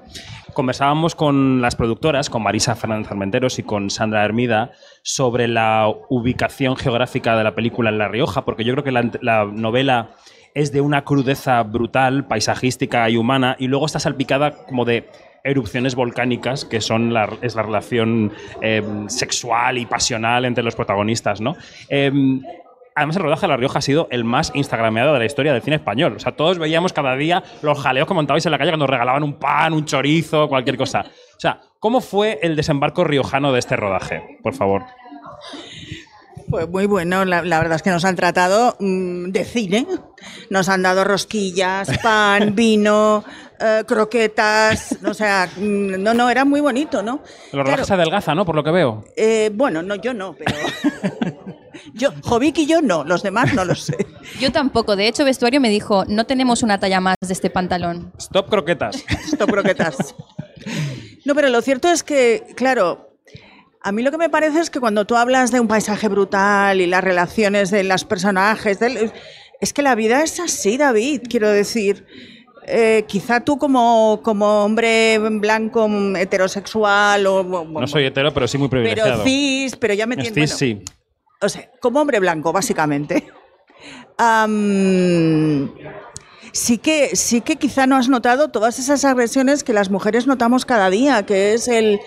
[0.55, 4.70] Conversábamos con las productoras, con Marisa Fernández Armenteros y con Sandra Hermida,
[5.02, 9.44] sobre la ubicación geográfica de la película en La Rioja, porque yo creo que la,
[9.44, 10.11] novela
[10.55, 15.09] es de una crudeza brutal, paisajística y humana, y luego está salpicada como de
[15.42, 18.32] erupciones volcánicas, que son la, es la relación
[18.62, 21.57] em, sexual y pasional entre los protagonistas, ¿no?
[21.88, 22.40] Em,
[22.97, 25.62] Además, el rodaje de La Rioja ha sido el más instagrameado de la historia del
[25.62, 26.14] cine español.
[26.16, 29.24] O sea, todos veíamos cada día los jaleos que montabais en la calle cuando regalaban
[29.24, 31.01] un pan, un chorizo, cualquier cosa.
[31.01, 34.38] O sea, ¿cómo fue el desembarco riojano de este rodaje?
[34.42, 34.84] Por favor.
[36.55, 39.88] Pues muy bueno, la, verdad es que nos han tratado mm, de cine.
[40.50, 43.24] Nos han dado rosquillas, pan, vino,
[43.59, 47.22] eh, croquetas, o sea, mm, no, no, era muy bonito, ¿no?
[47.52, 48.44] Los rodajes se adelgaza, ¿no?
[48.44, 49.05] Por lo que veo.
[49.16, 50.55] Eh, bueno, no, yo no, pero...
[51.92, 54.07] Yo, Jovic y yo no, los demás no lo sé.
[54.40, 54.96] Yo tampoco.
[54.96, 58.12] De hecho, vestuario me dijo, no tenemos una talla más de este pantalón.
[58.16, 59.05] Stop croquetas.
[59.26, 60.14] Stop croquetas.
[61.24, 63.14] No, pero lo cierto es que, claro,
[63.85, 66.80] a mí lo que me parece es que cuando tú hablas de un paisaje brutal
[66.80, 68.78] y las relaciones de los personajes,
[69.61, 72.05] es que la vida es así, David, quiero decir.
[72.66, 77.45] Eh, quizá tú como, como hombre blanco heterosexual o...
[77.45, 79.22] No soy hetero, pero sí muy privilegiado.
[79.22, 80.57] Pero cis, pero ya me entiendes.
[80.57, 80.82] sí
[81.45, 83.24] o sea, como hombre blanco, básicamente.
[86.53, 90.64] sí que, sí que quizá no has notado todas esas agresiones que las mujeres notamos
[90.64, 92.01] cada día, que es el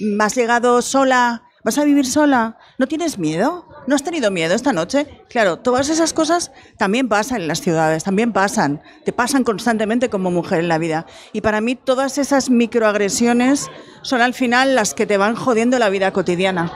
[0.00, 2.58] más llegado sola, ¿Vas a vivir sola?
[2.78, 3.66] ¿No tienes miedo?
[3.88, 5.04] ¿No has tenido miedo esta noche?
[5.28, 10.30] Claro, todas esas cosas también pasan en las ciudades, también pasan, te pasan constantemente como
[10.30, 11.06] mujer en la vida.
[11.32, 13.68] Y para mí todas esas microagresiones
[14.02, 16.70] son al final las que te van jodiendo la vida cotidiana.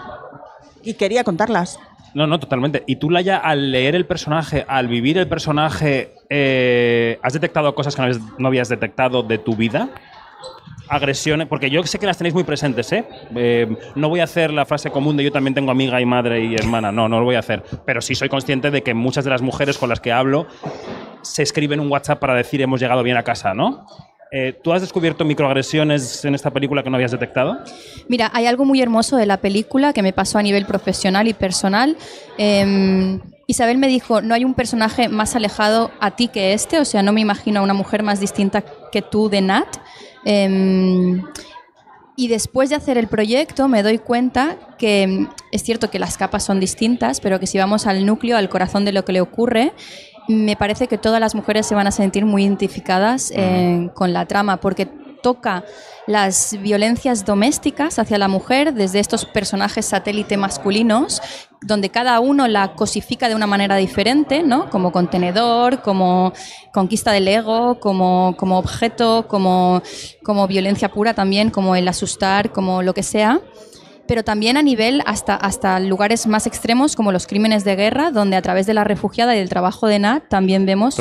[0.83, 1.79] Y quería contarlas.
[2.13, 2.83] No, no, totalmente.
[2.89, 7.95] Y tú, Laia, al leer el personaje, al vivir el personaje, eh, ¿has detectado cosas
[7.95, 9.91] que no habías detectado de tu vida?
[10.91, 13.05] Agresiones, porque yo sé que las tenéis muy presentes, ¿eh?
[13.37, 13.69] ¿eh?
[13.95, 16.55] No voy a hacer la frase común de yo también tengo amiga y madre y
[16.55, 19.31] hermana, no, no lo voy a hacer, pero sí soy consciente de que muchas de
[19.31, 20.49] las mujeres con las que hablo
[21.23, 23.87] se escriben un WhatsApp para decir hemos llegado bien a casa, ¿no?
[24.33, 27.59] Eh, ¿Tú has descubierto microagresiones en esta película que no habías detectado?
[28.09, 31.35] Mira, hay algo muy hermoso de la película que me pasó a nivel profesional y
[31.35, 31.97] personal.
[32.39, 36.85] Em, Isabel me dijo, no hay un personaje más alejado a ti que este, o
[36.85, 38.63] sea, no me imagino a una mujer más distinta
[38.93, 39.69] que tú de Nat.
[40.25, 41.23] Em,
[42.17, 46.19] y después de hacer el proyecto me doy cuenta que em, es cierto que las
[46.19, 49.21] capas son distintas, pero que si vamos al núcleo, al corazón de lo que le
[49.21, 49.73] ocurre,
[50.29, 54.27] me parece que todas las mujeres se van a sentir muy identificadas eh, con la
[54.27, 54.89] trama, porque
[55.21, 55.65] toca
[56.07, 61.23] las violencias domésticas hacia la mujer desde estos personajes satélite masculinos,
[61.63, 64.71] donde cada uno la cosifica de una manera diferente, ¿no?
[64.71, 66.33] Como contenedor, como
[66.73, 69.83] conquista del ego, como, como objeto, como,
[70.23, 73.41] como violencia pura también, como el asustar, como lo que sea
[74.11, 78.35] pero también a nivel hasta, hasta lugares más extremos como los crímenes de guerra, donde
[78.35, 80.97] a través de la refugiada y del trabajo de Nat también vemos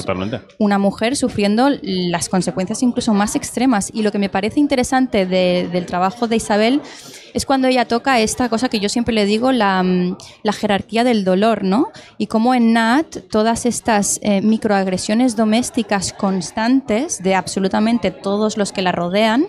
[0.59, 3.89] una mujer sufriendo las consecuencias incluso más extremas.
[3.95, 6.83] Y lo que me parece interesante del trabajo de Isabel
[7.33, 10.15] es cuando ella toca esta cosa que yo siempre le digo, la, mm,
[10.53, 11.87] jerarquía del dolor, ¿no?
[12.19, 18.83] Y cómo en Nat todas estas eh, microagresiones domésticas constantes de absolutamente todos los que
[18.83, 19.47] la rodean,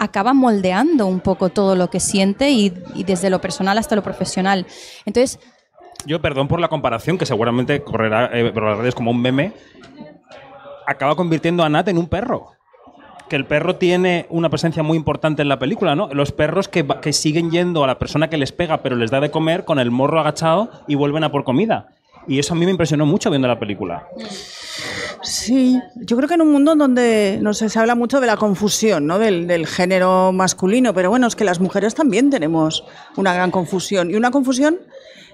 [0.00, 2.70] acaba moldeando un poco todo lo que siente y,
[3.04, 4.66] desde lo personal hasta lo profesional.
[5.04, 5.38] Entonces...
[6.06, 9.52] Yo, perdón por la comparación, que seguramente correrá eh, por las redes como un meme,
[10.86, 12.52] acaba convirtiendo a Nat en un perro
[13.28, 16.08] que el perro tiene una presencia muy importante en la película, ¿no?
[16.12, 19.20] Los perros que, que, siguen yendo a la persona que les pega pero les da
[19.20, 21.90] de comer con el morro agachado y vuelven a por comida.
[22.30, 24.06] Y eso a mí me impresionó mucho viendo la película.
[25.20, 28.36] Sí, yo creo que en un mundo donde no sé, se habla mucho de la
[28.36, 29.18] confusión ¿no?
[29.18, 32.84] del, género masculino, pero bueno, es que las mujeres también tenemos
[33.16, 34.12] una gran confusión.
[34.12, 34.78] Y una confusión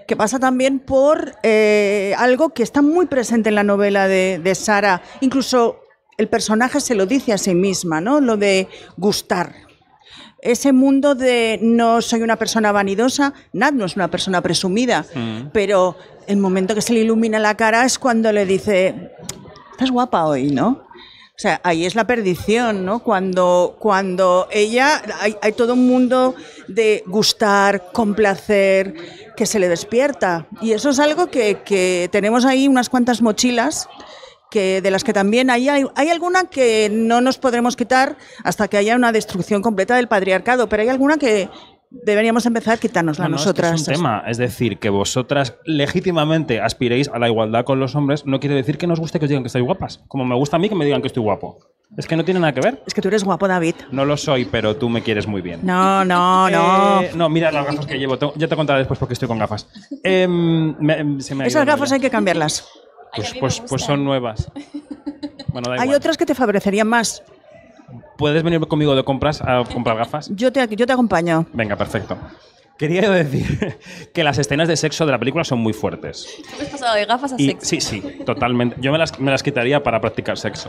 [0.08, 4.54] que pasa también por eh, algo que está muy presente en la novela de, de
[4.54, 5.02] Sara.
[5.20, 5.80] Incluso
[6.16, 8.22] el personaje se lo dice a sí misma, ¿no?
[8.22, 9.65] Lo de gustar
[10.40, 15.48] ese mundo de no soy una persona vanidosa, Nat no es una persona presumida, mm.
[15.52, 19.12] pero el momento que se le ilumina la cara es cuando le dice,
[19.72, 20.86] estás guapa hoy, ¿no?
[21.36, 23.00] O sea, ahí es la perdición, ¿no?
[23.00, 26.34] Cuando, cuando ella, hay, hay todo un mundo
[26.66, 28.94] de gustar, complacer,
[29.36, 30.46] que se le despierta.
[30.62, 33.86] Y eso es algo que, que tenemos ahí unas cuantas mochilas
[34.50, 38.76] que de las que también hay, hay, alguna que no nos podremos quitar hasta que
[38.76, 41.48] haya una destrucción completa del patriarcado, pero hay alguna que
[41.90, 43.80] deberíamos empezar a quitárnosla nosotras.
[43.82, 48.26] Es, un tema, es decir, que vosotras legítimamente aspiréis a la igualdad con los hombres,
[48.26, 50.56] no quiere decir que nos guste que os digan que estáis guapas, como me gusta
[50.56, 51.58] a mí que me digan que estoy guapo.
[51.96, 52.82] Es que no tiene nada que ver.
[52.84, 53.76] Es que tú eres guapo, David.
[53.92, 55.60] No lo soy, pero tú me quieres muy bien.
[55.62, 57.00] No, no, no.
[57.00, 58.18] Eh, no, mira las gafas que llevo.
[58.34, 59.68] Ya te contaré después porque estoy con gafas.
[60.02, 60.74] Em,
[61.44, 62.66] Esas gafas hay que cambiarlas.
[63.16, 64.50] Pues, pues, pues, son nuevas.
[65.78, 67.22] Hay otras que te favorecerían más.
[68.18, 70.30] ¿Puedes venir conmigo de compras a comprar gafas?
[70.34, 71.46] Yo te, yo te acompaño.
[71.52, 72.16] Venga, perfecto.
[72.78, 73.78] Quería decir
[74.12, 76.28] que las escenas de sexo de la película son muy fuertes.
[76.60, 77.66] has pasado de gafas a sexo?
[77.66, 78.76] Sí, sí, totalmente.
[78.80, 80.68] Yo me las, me las, quitaría para practicar sexo.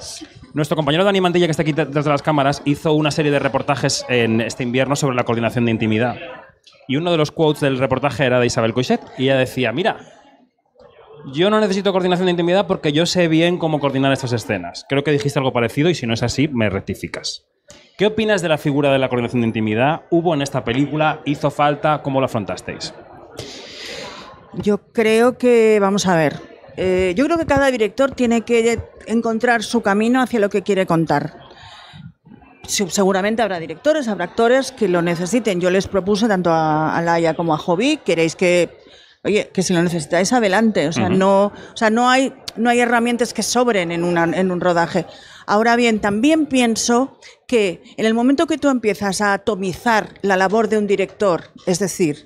[0.54, 3.40] Nuestro compañero Dani Mantilla, que está aquí detrás de las cámaras, hizo una serie de
[3.40, 6.18] reportajes en este invierno sobre la coordinación de intimidad.
[6.88, 9.02] Y uno de los quotes del reportaje era de Isabel Coixet.
[9.18, 9.98] Y ella decía, mira,
[11.34, 14.86] yo no necesito coordinación de intimidad porque yo sé bien cómo coordinar estas escenas.
[14.88, 17.46] Creo que dijiste algo parecido y si no es así, me rectificas.
[17.98, 20.04] ¿Qué opinas de la figura de la coordinación de intimidad?
[20.12, 21.22] ¿Hubo en esta película?
[21.26, 22.02] ¿Hizo falta?
[22.02, 22.94] ¿Cómo la afrontasteis?
[24.54, 26.40] Yo creo que, vamos a ver,
[26.78, 30.86] eh, yo creo que cada director tiene que encontrar su camino hacia lo que quiere
[30.86, 31.34] contar.
[32.68, 35.62] Seguramente habrá directores, habrá actores que lo necesiten.
[35.62, 38.70] Yo les propuse tanto a, a Laia como a Jovi, queréis que
[39.24, 40.88] oye, que si lo necesitáis, adelante.
[40.88, 44.52] O sea, no, o sea, no hay, no hay herramientas que sobren en, una, en
[44.52, 45.06] un rodaje.
[45.46, 50.68] Ahora bien, también pienso que en el momento que tú empiezas a atomizar la labor
[50.68, 52.26] de un director, es decir,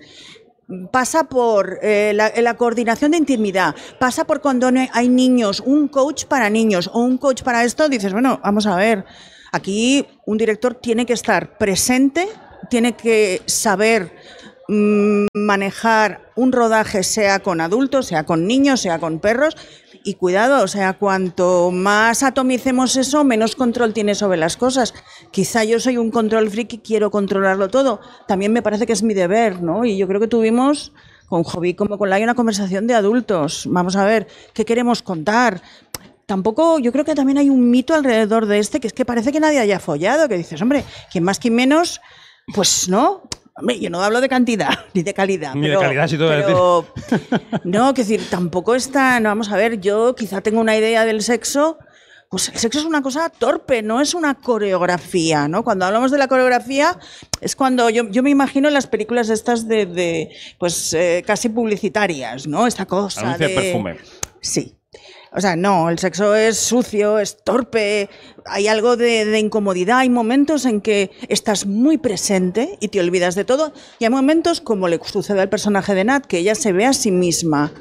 [0.92, 6.26] pasa por eh, la, la, coordinación de intimidad, pasa por cuando hay niños, un coach
[6.26, 9.06] para niños o un coach para esto, dices, bueno, vamos a ver,
[9.52, 12.28] aquí un director tiene que estar presente,
[12.70, 14.16] tiene que saber
[14.72, 19.58] manejar un rodaje, sea con adultos, sea con niños, sea con perros.
[20.04, 24.94] Y cuidado, o sea, cuanto más atomicemos eso, menos control tiene sobre las cosas.
[25.30, 28.00] Quizá yo soy un control freak y quiero controlarlo todo.
[28.28, 29.86] También me parece que es mi deber, ¿no?
[29.86, 30.94] Y yo creo que tuvimos
[31.28, 33.66] con Jovi como con la una conversación de adultos.
[33.70, 35.62] Vamos a ver, ¿qué queremos contar?
[36.26, 39.32] Tampoco, yo creo que también hay un mito alrededor de este, que es que parece
[39.32, 42.02] que nadie haya follado, que dices, hombre, quien más, quien menos,
[42.56, 43.24] pues no,
[43.62, 45.53] Hombre, yo no hablo de cantidad ni de calidad.
[45.53, 46.88] Ni de calidad, si todo pero,
[47.64, 49.20] No, que decir, tampoco está.
[49.20, 51.78] No, vamos a ver, yo quizá tengo una idea del sexo.
[52.30, 55.64] Pues el sexo es una cosa torpe, no es una coreografía, ¿no?
[55.64, 56.97] Cuando hablamos de la coreografía
[57.41, 61.49] es cuando yo, yo me imagino en las películas estas de, de pues eh, casi
[61.49, 62.68] publicitarias, ¿no?
[62.68, 63.97] Esta cosa de perfume.
[64.39, 64.76] Sí,
[65.34, 68.10] o sea, no, el sexo es sucio, es torpe,
[68.46, 73.46] hay algo de, incomodidad, hay momentos en que estás muy presente y te olvidas de
[73.46, 76.86] todo, y hay momentos como le sucede al personaje de Nat, que ella se ve
[76.86, 77.72] a sí misma,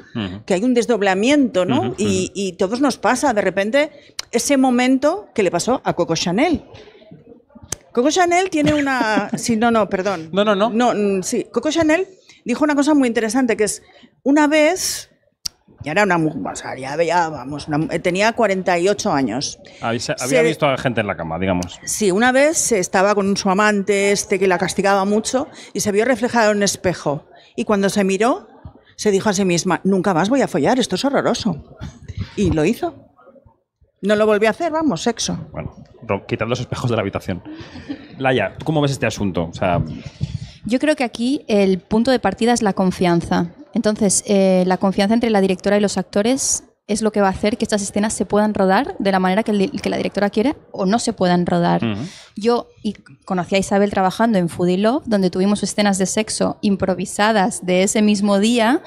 [0.45, 1.93] que hay un desdoblamiento, ¿no?
[1.97, 3.91] y, y todos nos pasa, de repente,
[4.31, 6.63] ese momento que le pasó a Coco Chanel.
[7.91, 9.29] Coco Chanel tiene una...
[9.37, 10.29] Sí, no, no, perdón.
[10.31, 10.69] No, no, no.
[10.69, 11.45] No, mm, sí.
[11.51, 12.07] Coco Chanel
[12.45, 13.83] dijo una cosa muy interesante, que es,
[14.23, 15.10] una vez
[15.83, 17.67] ya era una o sea, ya veía, vamos,
[18.01, 19.59] tenía 48 años.
[19.81, 21.79] Había, visto a gente en la cama, digamos.
[21.83, 26.05] Sí, una vez estaba con su amante este que la castigaba mucho y se vio
[26.05, 27.25] reflejado en un espejo.
[27.55, 28.47] Y cuando se miró,
[28.95, 31.77] se dijo a sí misma, nunca más voy a follar, esto es horroroso.
[32.35, 33.07] Y lo hizo.
[34.01, 35.49] No lo volvió a hacer, vamos, sexo.
[35.51, 35.75] Bueno,
[36.27, 37.43] quitar los espejos de la habitación.
[38.17, 39.49] Laia, ¿tú cómo ves este asunto?
[39.49, 39.81] O sea...
[40.65, 43.47] Yo creo que aquí el punto de partida es la confianza.
[43.73, 47.31] Entonces, eh, la confianza entre la directora y los actores es lo que va a
[47.31, 50.85] hacer que estas escenas se puedan rodar de la manera que, la directora quiere o
[50.85, 51.81] no se puedan rodar.
[52.35, 52.93] Yo y
[53.25, 58.01] conocí a Isabel trabajando en Foodie Love, donde tuvimos escenas de sexo improvisadas de ese
[58.01, 58.81] mismo día.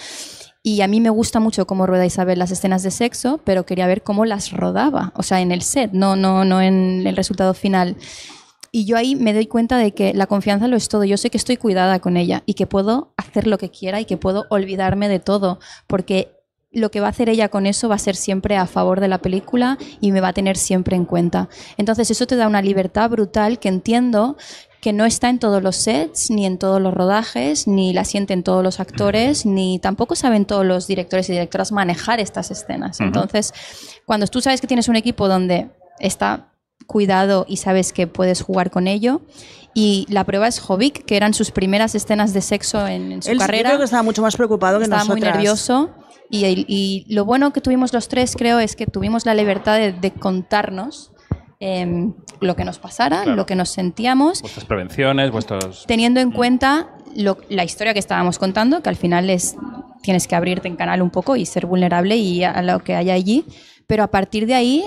[0.63, 3.87] Y a mí me gusta mucho cómo rueda Isabel las escenas de sexo, pero quería
[3.87, 7.53] ver cómo las rodaba, o sea, en el set, no, no, no en el resultado
[7.53, 7.97] final.
[8.75, 11.05] Y yo ahí me doy cuenta de que la confianza lo es todo.
[11.05, 14.05] Yo sé que estoy cuidada con ella y que puedo hacer lo que quiera y
[14.05, 16.33] que puedo olvidarme de todo, porque
[16.73, 19.07] lo que va a hacer ella con eso va a ser siempre a favor de
[19.07, 21.49] la película y me va a tener siempre en cuenta.
[21.77, 24.37] Entonces eso te da una libertad brutal que entiendo
[24.81, 28.43] que no está en todos los sets, ni en todos los rodajes, ni la sienten
[28.43, 33.01] todos los actores, ni tampoco saben todos los directores y directoras manejar estas escenas.
[33.01, 33.55] Entonces,
[34.05, 35.71] cuando tú sabes que tienes un equipo donde
[36.01, 36.54] está
[36.87, 39.23] cuidado y sabes que puedes jugar con ello.
[39.75, 43.71] Y la prueba es Jovic, que eran sus primeras escenas de sexo en, su carrera.
[43.71, 45.91] Yo creo que estaba mucho más preocupado que estaba muy nervioso.
[46.31, 50.11] Y, y, lo bueno que tuvimos los tres, creo, es que tuvimos la libertad de,
[50.13, 51.13] contarnos
[51.61, 54.41] em, lo que nos pasara, lo que nos sentíamos.
[54.41, 55.85] Vuestras prevenciones, vuestros...
[55.87, 59.57] Teniendo en cuenta la historia que estábamos contando, que al final es
[60.03, 63.11] tienes que abrirte en canal un poco y ser vulnerable y a lo que hay
[63.11, 63.45] allí.
[63.87, 64.85] Pero a partir de ahí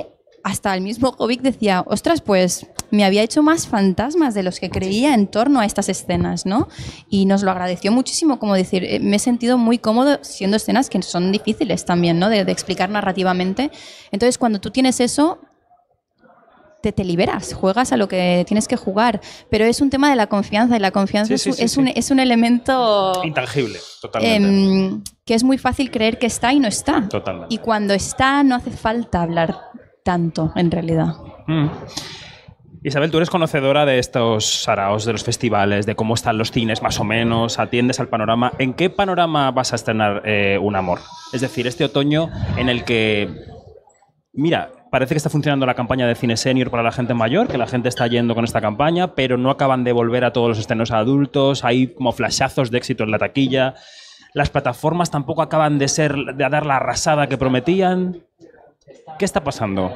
[0.47, 4.69] hasta el mismo Jovic decía, ostras, pues me había hecho más fantasmas de los que
[4.69, 6.69] creía en torno a estas escenas, ¿no?
[7.09, 10.89] Y nos lo agradeció muchísimo, como decir, eh, me he sentido muy cómodo siendo escenas
[10.89, 12.29] que son difíciles también, ¿no?
[12.29, 13.71] De, explicar narrativamente.
[14.09, 15.39] Entonces, cuando tú tienes eso,
[16.81, 19.19] te, te, liberas, juegas a lo que tienes que jugar,
[19.49, 21.45] pero es un tema de la confianza y la confianza es,
[21.75, 24.35] un, es, un, elemento intangible, totalmente.
[24.37, 27.09] Em, que es muy fácil creer que está y no está.
[27.09, 27.53] Totalmente.
[27.53, 29.59] Y cuando está no hace falta hablar
[30.07, 31.15] tanto, en realidad.
[31.47, 31.67] Mm.
[32.81, 36.81] Isabel, tú eres conocedora de estos saraos, de los festivales, de cómo están los cines
[36.81, 38.53] más o menos, atiendes al panorama.
[38.57, 40.99] ¿En qué panorama vas a estrenar eh, Un Amor?
[41.33, 43.29] Es decir, este otoño en el que,
[44.31, 47.57] mira, parece que está funcionando la campaña de cine senior para la gente mayor, que
[47.57, 50.59] la gente está yendo con esta campaña, pero no acaban de volver a todos los
[50.59, 53.73] estrenos adultos, hay como flashazos de éxito en la taquilla.
[54.33, 58.23] Las plataformas tampoco acaban de ser de dar la arrasada que prometían.
[59.17, 59.91] ¿Qué está pasando?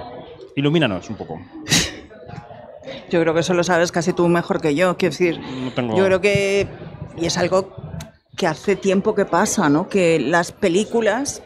[0.56, 1.40] Ilumínanos un poco.
[3.10, 4.98] Yo creo que eso lo sabes casi tú mejor que yo.
[4.98, 5.40] Quiero decir,
[5.96, 6.68] yo creo que,
[7.18, 7.76] y es algo
[8.36, 9.90] que hace tiempo que pasa, ¿no?
[9.90, 11.44] Que las películas,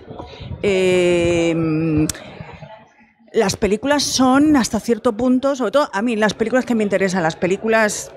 [0.62, 2.08] em,
[3.34, 7.24] las películas son hasta cierto punto, sobre todo a mí, las películas que me interesan,
[7.24, 8.12] las películas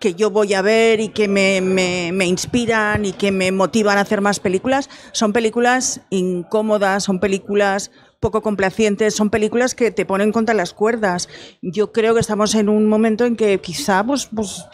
[0.00, 4.00] que yo voy a ver y que me, me, inspiran y que me motivan a
[4.00, 10.30] hacer más películas, son películas incómodas, son películas poco complacientes, son películas que te ponen
[10.30, 11.28] contra las cuerdas.
[11.62, 14.66] Yo creo que estamos en un momento en que quizá pues, pues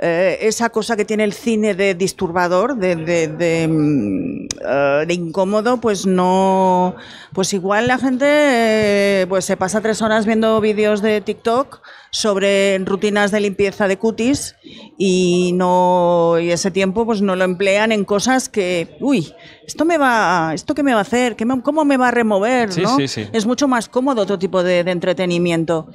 [0.00, 6.06] eh, esa cosa que tiene el cine de disturbador, de, de, mm, eh, incómodo, pues
[6.06, 6.96] no,
[7.32, 11.80] pues igual la gente eh, pues se pasa tres horas viendo vídeos de TikTok
[12.14, 14.54] sobre rutinas de limpieza de cutis
[14.96, 19.34] y no y ese tiempo pues no lo emplean en cosas que uy
[19.66, 22.78] esto me va esto qué me va a hacer ¿Qué cómo me va a remover
[22.78, 22.98] ¿no?
[23.00, 25.88] es mucho más cómodo otro tipo de, de entretenimiento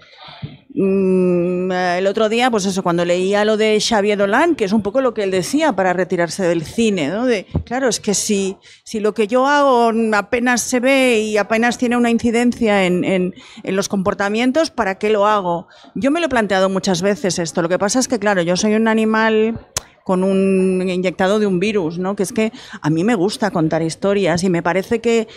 [0.72, 5.02] el otro día, pues eso, cuando leía lo de Xavier Dolan, que es un poco
[5.02, 7.26] lo que él decía para retirarse del cine, ¿no?
[7.26, 11.80] De, claro, es que si, si lo que yo hago apenas se ve y apenas
[11.80, 15.68] tiene una incidencia en, en, en los comportamientos, ¿para qué lo hago?
[15.96, 17.64] Yo me lo he planteado muchas veces esto.
[17.64, 19.68] Lo que pasa es que, claro, yo soy un animal
[20.10, 22.16] con un inyectado de un virus, ¿no?
[22.16, 22.52] Que es que
[22.82, 25.28] a mí me gusta contar historias y me parece que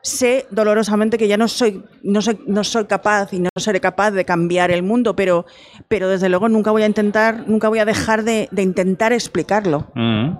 [0.00, 4.12] sé dolorosamente que ya no soy, no soy, no soy capaz y no seré capaz
[4.12, 5.44] de cambiar el mundo, pero,
[5.88, 9.88] pero desde luego nunca voy a intentar, nunca voy a dejar de, intentar explicarlo.
[9.94, 10.38] Mm.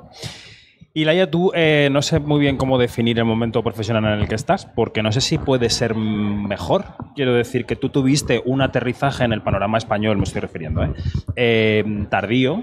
[0.97, 4.29] Y Laia, tú eh, no sé muy bien cómo definir el momento profesional en el
[4.29, 6.85] que estás, porque no sé si puede ser mejor.
[7.17, 10.93] Quiero decir que tú tuviste un aterrizaje en el panorama español, me estoy refiriendo, ¿eh?
[11.35, 12.63] Eh, tardío.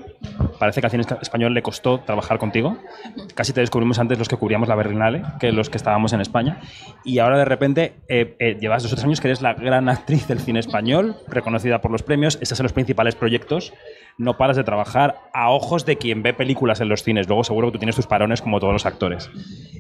[0.59, 2.77] Parece que al cine español le costó trabajar contigo.
[3.35, 6.61] Casi te descubrimos antes los que cubríamos la Berlinale que los que estábamos en España.
[7.03, 7.95] Y ahora de repente
[8.61, 11.91] llevas dos o tres años que eres la gran actriz del cine español, reconocida por
[11.91, 12.37] los premios.
[12.39, 13.73] Estos son los principales proyectos
[14.17, 17.27] no paras de trabajar a ojos de quien ve películas en los cines.
[17.27, 19.29] Luego seguro que tú tienes tus parones como todos los actores.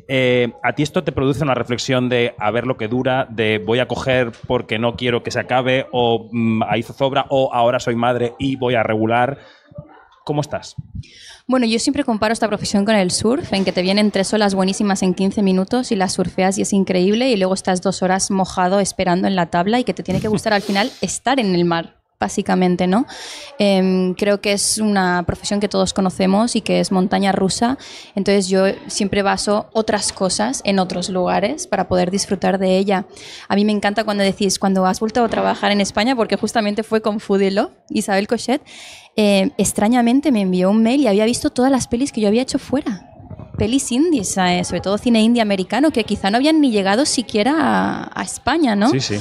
[0.07, 3.59] Eh, ¿A ti esto te produce una reflexión de a ver lo que dura, de
[3.59, 7.79] voy a coger porque no quiero que se acabe, o mm, ahí zozobra, o ahora
[7.79, 9.39] soy madre y voy a regular?
[10.23, 10.75] ¿Cómo estás?
[11.47, 14.53] Bueno, yo siempre comparo esta profesión con el surf, en que te vienen tres olas
[14.53, 18.31] buenísimas en 15 minutos y las surfeas y es increíble, y luego estás dos horas
[18.31, 21.55] mojado esperando en la tabla y que te tiene que gustar al final estar en
[21.55, 23.05] el mar básicamente, ¿no?
[23.59, 27.77] Em, creo que es una profesión que todos conocemos y que es montaña rusa,
[28.15, 33.05] entonces yo siempre baso otras cosas en otros lugares para poder disfrutar de ella.
[33.49, 36.83] A mí me encanta cuando decís, cuando has vuelto a trabajar en España, porque justamente
[36.83, 37.51] fue con Foodie
[37.89, 38.61] Isabel Cochet,
[39.17, 42.43] eh, extrañamente me envió un mail y había visto todas las pelis que yo había
[42.43, 43.07] hecho fuera
[43.57, 48.09] pelis indies, eh, sobre todo cine indie americano, que quizá no habían ni llegado siquiera
[48.11, 48.89] a, España, ¿no?
[48.89, 49.19] Sí, sí.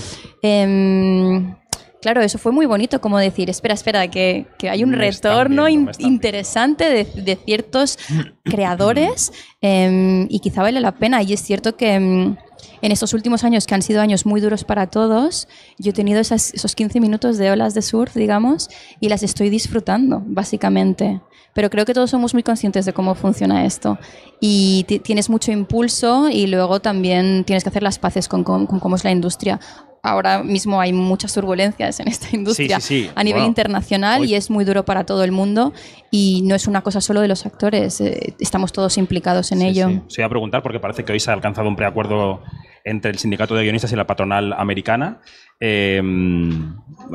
[2.00, 7.36] Claro, eso fue muy bonito, como decir, espera, espera, que, hay un retorno interesante de,
[7.36, 7.98] ciertos
[8.42, 11.22] creadores em, y quizá vale la pena.
[11.22, 12.36] Y es cierto que em,
[12.80, 15.46] en estos últimos años, que han sido años muy duros para todos,
[15.78, 20.22] yo he tenido esos 15 minutos de olas de surf, digamos, y las estoy disfrutando,
[20.24, 21.20] básicamente.
[21.52, 23.98] Pero creo que todos somos muy conscientes de cómo funciona esto.
[24.40, 28.96] Y tienes mucho impulso y luego también tienes que hacer las paces con, con cómo
[28.96, 29.60] es la industria
[30.02, 32.78] ahora mismo hay muchas turbulencias en esta industria
[33.14, 35.72] a nivel internacional y es muy duro para todo el mundo
[36.10, 40.02] y no es una cosa solo de los actores, eh, estamos todos implicados en ello.
[40.08, 42.42] Se iba a preguntar porque parece que hoy se ha alcanzado un preacuerdo
[42.84, 45.20] entre el sindicato de guionistas y la patronal americana.
[45.60, 46.00] Eh,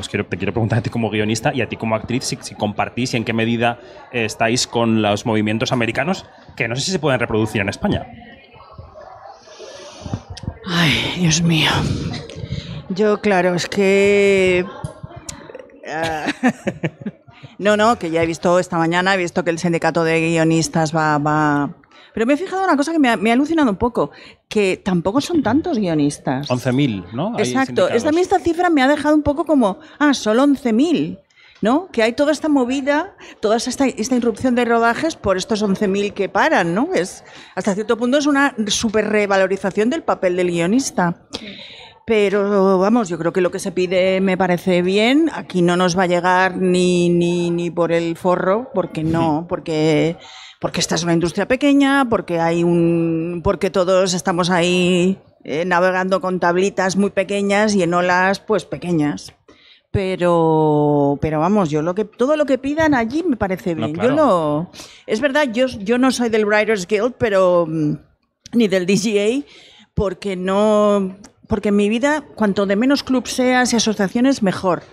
[0.10, 3.16] quiero, te quiero preguntar a ti como guionista y a ti como actriz si, compartís
[3.16, 3.80] y en qué medida
[4.12, 6.26] estáis con los movimientos americanos
[6.56, 8.06] que no sé si se pueden reproducir en España.
[10.68, 11.72] Ay, Dios mío.
[12.90, 14.66] Yo, claro, es que...
[15.88, 16.26] Ah,
[17.58, 20.96] no, no, que ya he visto esta mañana, he visto que el sindicato de guionistas
[20.96, 21.18] va...
[21.18, 21.76] va...
[22.14, 24.12] Pero me he fijado una cosa que me ha, alucinado un poco,
[24.48, 26.50] que tampoco son tantos guionistas.
[26.50, 27.38] 11.000, ¿no?
[27.38, 27.90] Exacto.
[27.90, 31.20] Esta, esta cifra me ha dejado un poco como, ah, solo 11.000.
[31.62, 31.90] ¿no?
[31.92, 36.30] Que hay toda esta movida, toda esta, esta interrupción de rodajes por estos 11.000 que
[36.30, 36.94] paran, ¿no?
[36.94, 37.24] Es,
[37.56, 41.28] hasta cierto punto es una super revalorización del papel del guionista.
[42.06, 45.32] Pero vamos, yo creo que lo que se pide me parece bien.
[45.34, 50.16] Aquí no nos va a llegar ni, ni, ni por el forro, porque no, porque,
[50.62, 56.22] porque esta es una industria pequeña, porque hay un, porque todos estamos ahí eh, navegando
[56.22, 59.34] con tablitas muy pequeñas y en olas pues pequeñas.
[59.90, 63.96] Pero, pero vamos, yo lo que todo lo que pidan allí me parece bien.
[63.96, 64.70] Yo no,
[65.08, 67.94] es verdad, yo, yo no soy del Writers Guild, pero mm,
[68.54, 69.44] ni del DGA,
[69.96, 71.16] porque no
[71.48, 74.84] porque en mi vida, cuanto de menos club seas y asociaciones, mejor.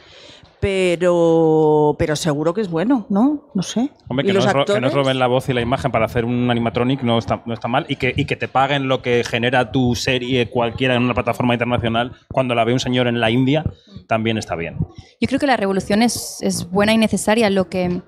[0.61, 3.51] Pero, pero seguro que es bueno, ¿no?
[3.53, 3.91] No sé.
[4.07, 4.45] Hombre, que, nos,
[4.93, 7.85] roben la voz y la imagen para hacer un animatronic no está, no está mal.
[7.89, 11.55] Y que, y que te paguen lo que genera tu serie cualquiera en una plataforma
[11.55, 13.65] internacional cuando la ve un señor en la India,
[14.07, 14.77] también está bien.
[15.21, 17.51] Yo creo que la revolución es, es buena y necesaria.
[17.51, 18.01] Lo que,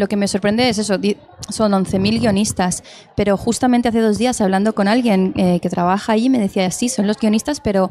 [0.00, 0.98] lo que me sorprende es eso,
[1.50, 2.82] son 11.000 guionistas,
[3.14, 6.88] pero justamente hace dos días hablando con alguien eh, que trabaja allí me decía, sí,
[6.88, 7.90] son los guionistas, pero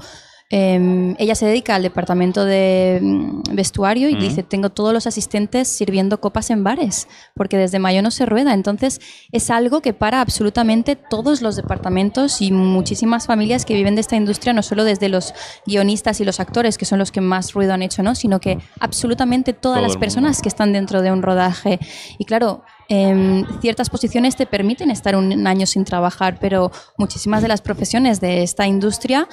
[0.51, 5.67] Em, ella se dedica al departamento de mm, vestuario y dice, tengo todos los asistentes
[5.67, 8.55] sirviendo copas en bares, porque desde mayo no se rueda.
[8.55, 8.99] Entonces
[9.31, 14.15] es algo que para absolutamente todos los departamentos y muchísimas familias que viven de esta
[14.15, 15.35] industria, no solo desde los
[15.67, 18.15] guionistas y los actores, que son los que más ruido han hecho, ¿no?
[18.15, 21.79] sino que absolutamente todas Todo las personas que están dentro de un rodaje.
[22.17, 27.49] Y claro, em, ciertas posiciones te permiten estar un año sin trabajar, pero muchísimas de
[27.49, 29.27] las profesiones de esta industria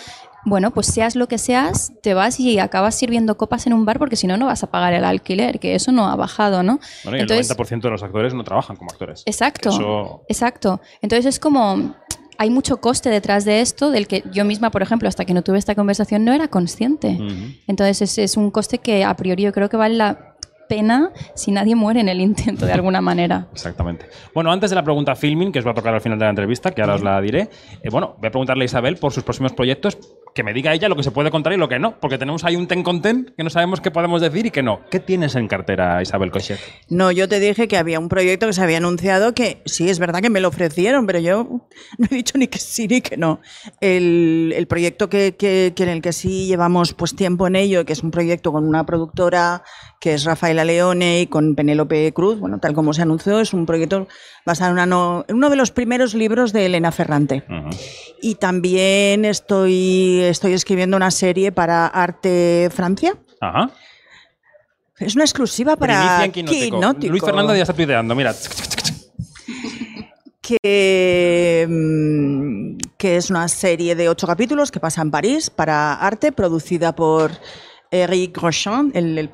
[0.47, 3.99] bueno, pues seas lo que seas, te vas y acabas sirviendo copas en un bar
[3.99, 6.79] porque si no, no vas a pagar el alquiler, que eso no ha bajado, ¿no?
[7.05, 9.23] Bueno, y el 90% de los actores no trabajan como actores.
[9.27, 10.81] Exacto, Eso- exacto.
[11.03, 11.95] Entonces es como,
[12.39, 15.43] hay mucho coste detrás de esto, del que yo misma, por ejemplo, hasta que no
[15.43, 17.19] tuve esta conversación, no era consciente.
[17.67, 20.37] Entonces es, es un coste que a priori yo creo que vale la
[20.69, 23.47] pena si nadie muere en el intento de alguna manera.
[23.53, 24.07] Exactamente.
[24.35, 26.31] Bueno, antes de la pregunta filming, que os va a tocar al final de la
[26.31, 27.49] entrevista, que ahora os la diré,
[27.83, 29.97] eh, bueno, voy a preguntarle a Isabel por sus próximos proyectos,
[30.37, 32.45] que me diga ella lo que se puede contar y lo que no, porque tenemos
[32.45, 34.83] ahí un ten con ten que no sabemos qué podemos decir y qué no.
[34.91, 36.61] ¿Qué tienes en cartera, Isabel Cochet?
[36.89, 39.99] No, yo te dije que había un proyecto que se había anunciado que sí, es
[39.99, 41.67] verdad que me lo ofrecieron, pero yo
[41.99, 43.41] no he dicho ni que sí ni que no.
[43.81, 47.85] El, el proyecto que, que- que en el que sí llevamos pues tiempo en ello,
[47.87, 49.63] que es un proyecto con una productora
[50.01, 53.67] que es Rafaela Leone y con Penélope Cruz, bueno, tal como se anunció, es un
[53.67, 54.07] proyecto
[54.45, 57.45] basado en, una no- en uno de los primeros libros de Elena Ferrante.
[58.21, 63.15] Y también estoy, estoy escribiendo una serie para Arte Francia.
[63.41, 63.71] Ajá.
[64.99, 66.27] Es una exclusiva para.
[66.33, 67.11] Quinótico.
[67.11, 68.35] Luis Fernando ya está tuiteando, mira.
[70.41, 76.33] que, mm, que es una serie de ocho capítulos que pasa en París para arte,
[76.33, 77.33] producida por
[77.91, 79.31] Eric Rochon, el, el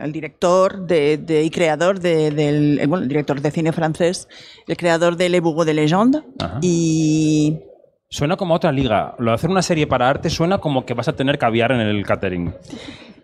[0.00, 4.28] el director de, de- y creador de- del el, bueno, el director de cine francés,
[4.68, 6.20] el creador de Le Bourreau de Légende.
[6.62, 7.58] Y
[8.08, 9.14] Suena como otra liga.
[9.18, 11.80] Lo de hacer una serie para arte suena como que vas a tener caviar en
[11.80, 12.54] el catering.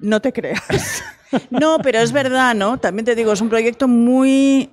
[0.01, 1.03] no te creas.
[1.49, 2.77] No, pero es verdad, ¿no?
[2.79, 4.69] También te digo, es un proyecto muy...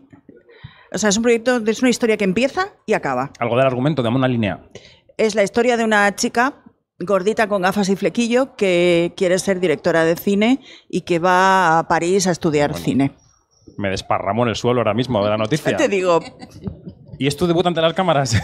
[0.91, 3.31] O sea, es un proyecto, es una historia que empieza y acaba.
[3.39, 4.59] Algo del argumento, dame una línea.
[5.15, 6.55] Es la historia de una chica
[6.99, 11.87] gordita con gafas y flequillo que quiere ser directora de cine y que va a
[11.87, 13.11] París a estudiar cine.
[13.77, 15.77] Me desparramo en el suelo ahora mismo de la noticia.
[15.77, 16.19] Te digo,
[17.17, 18.35] ¿Y es tu debut ante las cámaras?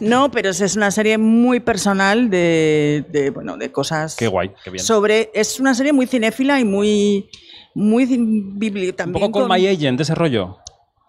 [0.00, 4.70] no, pero es una serie muy personal de, de, bueno, de cosas Qué guay, qué
[4.70, 4.84] bien.
[4.84, 5.30] sobre...
[5.34, 7.30] Es una serie muy cinéfila y muy...
[7.74, 10.58] Muy Un poco con con- My Agent, ese rollo.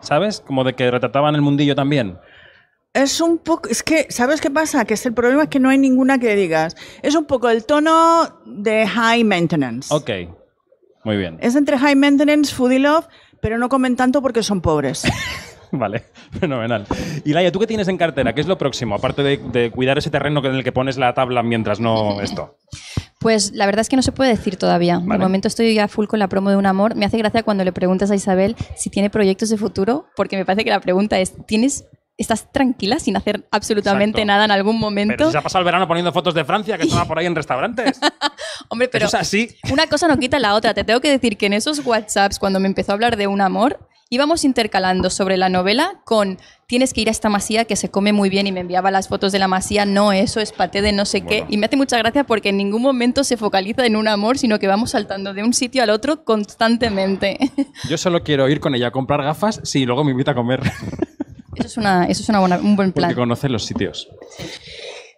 [0.01, 0.39] ¿Sabes?
[0.45, 2.17] Como de que retrataban el mundillo también.
[2.93, 4.83] Es un poco, es que, ¿sabes qué pasa?
[4.85, 6.75] Que es el problema es que no hay ninguna que digas.
[7.03, 9.93] Es un poco el tono de high maintenance.
[9.93, 10.09] Ok.
[11.03, 11.37] Muy bien.
[11.39, 13.07] Es entre high maintenance, foodie love,
[13.41, 15.03] pero no comen tanto porque son pobres.
[15.71, 16.05] Vale,
[16.39, 16.87] fenomenal.
[17.23, 18.33] Y Laia, ¿tú qué tienes en cartera?
[18.33, 18.95] ¿Qué es lo próximo?
[18.95, 22.57] Aparte de, de cuidar ese terreno en el que pones la tabla mientras no esto.
[23.19, 24.97] Pues la verdad es que no se puede decir todavía.
[24.97, 25.21] De Vale.
[25.21, 26.95] momento estoy ya full con la promo de un amor.
[26.95, 30.45] Me hace gracia cuando le preguntas a Isabel si tiene proyectos de futuro, porque me
[30.45, 31.85] parece que la pregunta es, ¿tienes,
[32.19, 34.27] ¿estás tranquila sin hacer absolutamente Exacto.
[34.27, 35.25] nada en algún Pero momento?
[35.25, 37.33] si se ha pasado el verano poniendo fotos de Francia que estaba por ahí en
[37.35, 37.99] restaurantes.
[38.69, 39.49] Hombre, pero Eso es así.
[39.71, 40.73] una cosa no quita la otra.
[40.75, 43.41] Te tengo que decir que en esos WhatsApps, cuando me empezó a hablar de un
[43.41, 43.79] amor,
[44.11, 48.11] íbamos intercalando sobre la novela con tienes que ir a esta masía que se come
[48.11, 50.91] muy bien y me enviaba las fotos de la masía, no, eso es paté de
[50.91, 51.45] no sé qué.
[51.47, 54.59] Y me hace mucha gracia porque en ningún momento se focaliza en un amor, sino
[54.59, 57.37] que vamos saltando de un sitio al otro constantemente.
[57.87, 60.61] Yo solo quiero ir con ella a comprar gafas si luego me invita a comer.
[61.59, 63.09] Eso es, una, eso es una buena, un buen plan.
[63.09, 64.07] Porque conoce los sitios.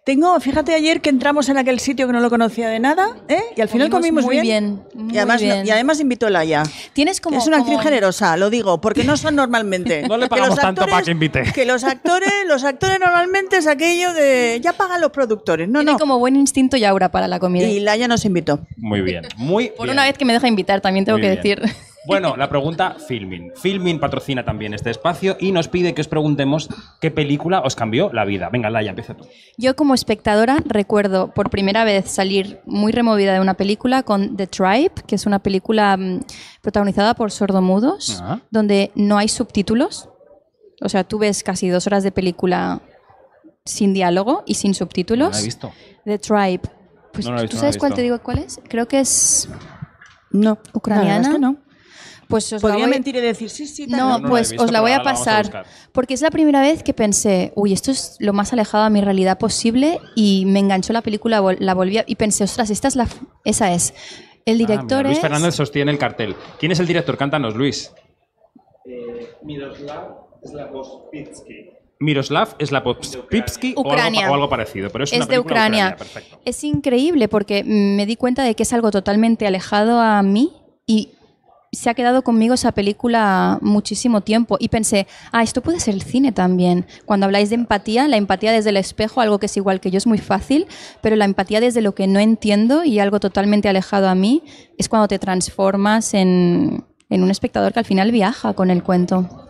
[0.04, 3.40] Tengo, fíjate ayer que entramos en aquel sitio que no lo conocía de nada, ¿eh?
[3.56, 4.82] Y al final Comimos comimos muy bien.
[4.92, 5.64] bien, muy y, además, bien.
[5.64, 6.64] y además invitó Laia.
[6.92, 7.38] Tienes como...
[7.38, 10.02] es una actriz como- generosa, lo digo, porque no son normalmente.
[10.08, 11.42] No le Que los pagamos tanto para actores- que invite.
[11.54, 15.68] Que los actores, los actores normalmente es aquello de ya pagan los productores.
[15.68, 15.98] No, Tiene no.
[16.00, 17.68] como buen instinto y aura para la comida.
[17.68, 18.58] Y Laia nos invitó.
[18.76, 19.22] Muy bien.
[19.36, 19.94] Muy Por bien.
[19.94, 21.60] una vez que me deja invitar, también tengo Muy que bien.
[21.60, 21.76] decir.
[22.04, 23.52] Bueno, la pregunta Filmin.
[23.54, 26.68] Filmin patrocina también este espacio y nos pide que os preguntemos
[27.00, 28.48] qué película os cambió la vida.
[28.50, 29.24] Venga, Laia, empieza tú.
[29.56, 34.48] Yo como espectadora recuerdo por primera vez salir muy removida de una película con The
[34.48, 36.20] Tribe, que es una película mm,
[36.60, 38.40] protagonizada por sordomudos, Ah.
[38.50, 40.08] donde no hay subtítulos.
[40.80, 42.80] O sea, tú ves casi dos horas de película
[43.64, 45.28] sin diálogo y sin subtítulos.
[45.28, 45.72] No la he visto.
[46.04, 46.60] The Tribe.
[47.12, 48.60] Pues, No la he visto, ¿Tú no la he sabes cuál te digo cuál es?
[48.68, 49.48] Creo que es
[50.32, 50.58] No.
[50.72, 51.08] ucraniana.
[51.08, 51.71] La verdad es que no.
[52.32, 53.98] Pues os la Podría voy- mentir y decir sí, sí, tal.
[54.00, 55.64] No, No, no la he pues visto, os la voy a la pasar.
[55.92, 59.00] porque es la primera vez que pensé, uy, esto es lo más alejado a mi
[59.00, 62.96] realidad posible y me enganchó la película, la volví a- y pensé, ostras, esta es
[62.96, 63.06] la,
[63.44, 63.92] esa es.
[64.46, 66.34] El Ah, director mira, Luis es Fernández sostiene el cartel.
[66.58, 67.16] ¿Quién es el director?
[67.16, 67.92] Cántanos, Luis.
[69.42, 71.70] Miroslav Slavovitsky.
[72.00, 75.96] Miroslav Slavopipsky o algo, o algo, parecido, pero es, es de Ucrania.
[76.00, 80.52] Ucrania es increíble porque me di cuenta de que es algo totalmente alejado a mí
[80.86, 81.10] y
[81.72, 86.02] se ha quedado conmigo esa película muchísimo tiempo y pensé, ah, esto puede ser el
[86.02, 86.84] cine también.
[87.06, 89.96] Cuando habláis de empatía, la empatía desde el espejo, algo que es igual que yo,
[89.96, 90.66] es muy fácil,
[91.00, 94.42] pero la empatía desde lo que no entiendo y algo totalmente alejado a mí,
[94.76, 99.48] es cuando te transformas en, en un espectador que al final viaja con el cuento.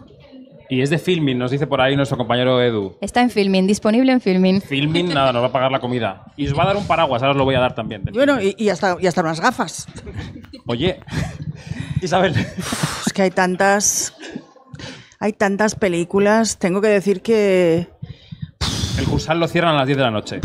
[0.70, 2.96] Y es de Filming, nos dice por ahí nuestro compañero Edu.
[3.00, 4.62] Está en Filming, disponible en Filming.
[4.62, 6.24] Filming, nada, nos va a pagar la comida.
[6.36, 8.04] Y os va a dar un paraguas, ahora os lo voy a dar también.
[8.14, 9.86] Bueno, y, hasta, y hasta unas gafas.
[10.66, 11.00] Oye,
[12.02, 12.34] Isabel.
[13.06, 14.14] es que hay tantas.
[15.18, 16.58] Hay tantas películas.
[16.58, 17.88] Tengo que decir que.
[18.98, 20.40] El Cursal lo cierran a las 10 de la noche.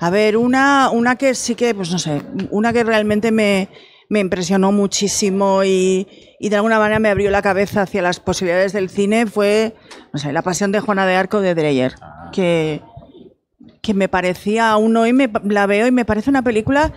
[0.00, 3.68] A ver, una, una que sí que, pues no sé, una que realmente me,
[4.08, 6.06] me impresionó muchísimo y,
[6.38, 9.74] y, de alguna manera me abrió la cabeza hacia las posibilidades del cine fue,
[10.12, 12.30] no sé, La Pasión de Juana de Arco de Dreyer, ah.
[12.32, 12.82] que,
[13.80, 16.92] que me parecía, aún hoy me, la veo y me parece una película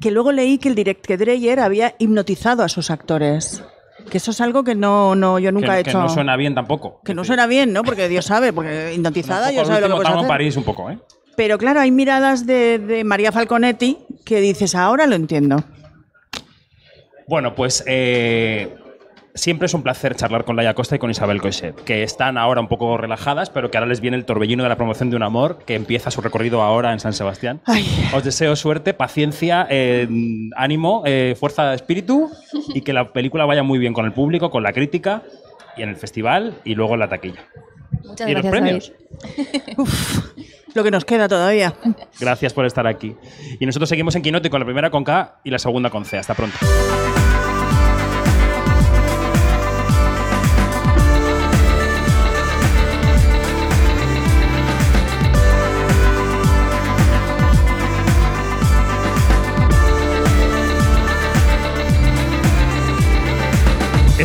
[0.00, 3.62] que luego leí que el direct que Dreyer había hipnotizado a sus actores.
[4.10, 5.92] Que eso es algo que no, no yo nunca he hecho.
[5.92, 7.00] Que no suena bien tampoco.
[7.04, 7.82] Que no suena bien, ¿no?
[7.82, 10.28] Porque Dios sabe, porque hipnotizada, Dios sabe lo que hacer.
[10.28, 10.98] París un poco, ¿eh?
[11.36, 15.62] Pero claro, hay miradas de, de María Falconetti que dices, ahora lo entiendo.
[17.28, 18.74] Bueno, pues eh,
[19.36, 22.60] siempre es un placer charlar con Laia Costa y con Isabel Coixet, que están ahora
[22.60, 25.22] un poco relajadas, pero que ahora les viene el torbellino de la promoción de un
[25.22, 27.60] amor que empieza su recorrido ahora en San Sebastián.
[28.14, 30.08] Os deseo suerte, paciencia, eh,
[30.56, 32.30] ánimo, eh, fuerza de espíritu
[32.74, 35.22] y que la película vaya muy bien con el público, con la crítica
[35.76, 37.44] y en el festival y luego en la taquilla.
[38.04, 38.92] Muchas y gracias, los premios.
[40.74, 41.74] lo que nos queda todavía.
[42.20, 43.14] Gracias por estar aquí.
[43.60, 46.18] Y nosotros seguimos en Quinote con la primera con K y la segunda con C.
[46.18, 46.56] Hasta pronto.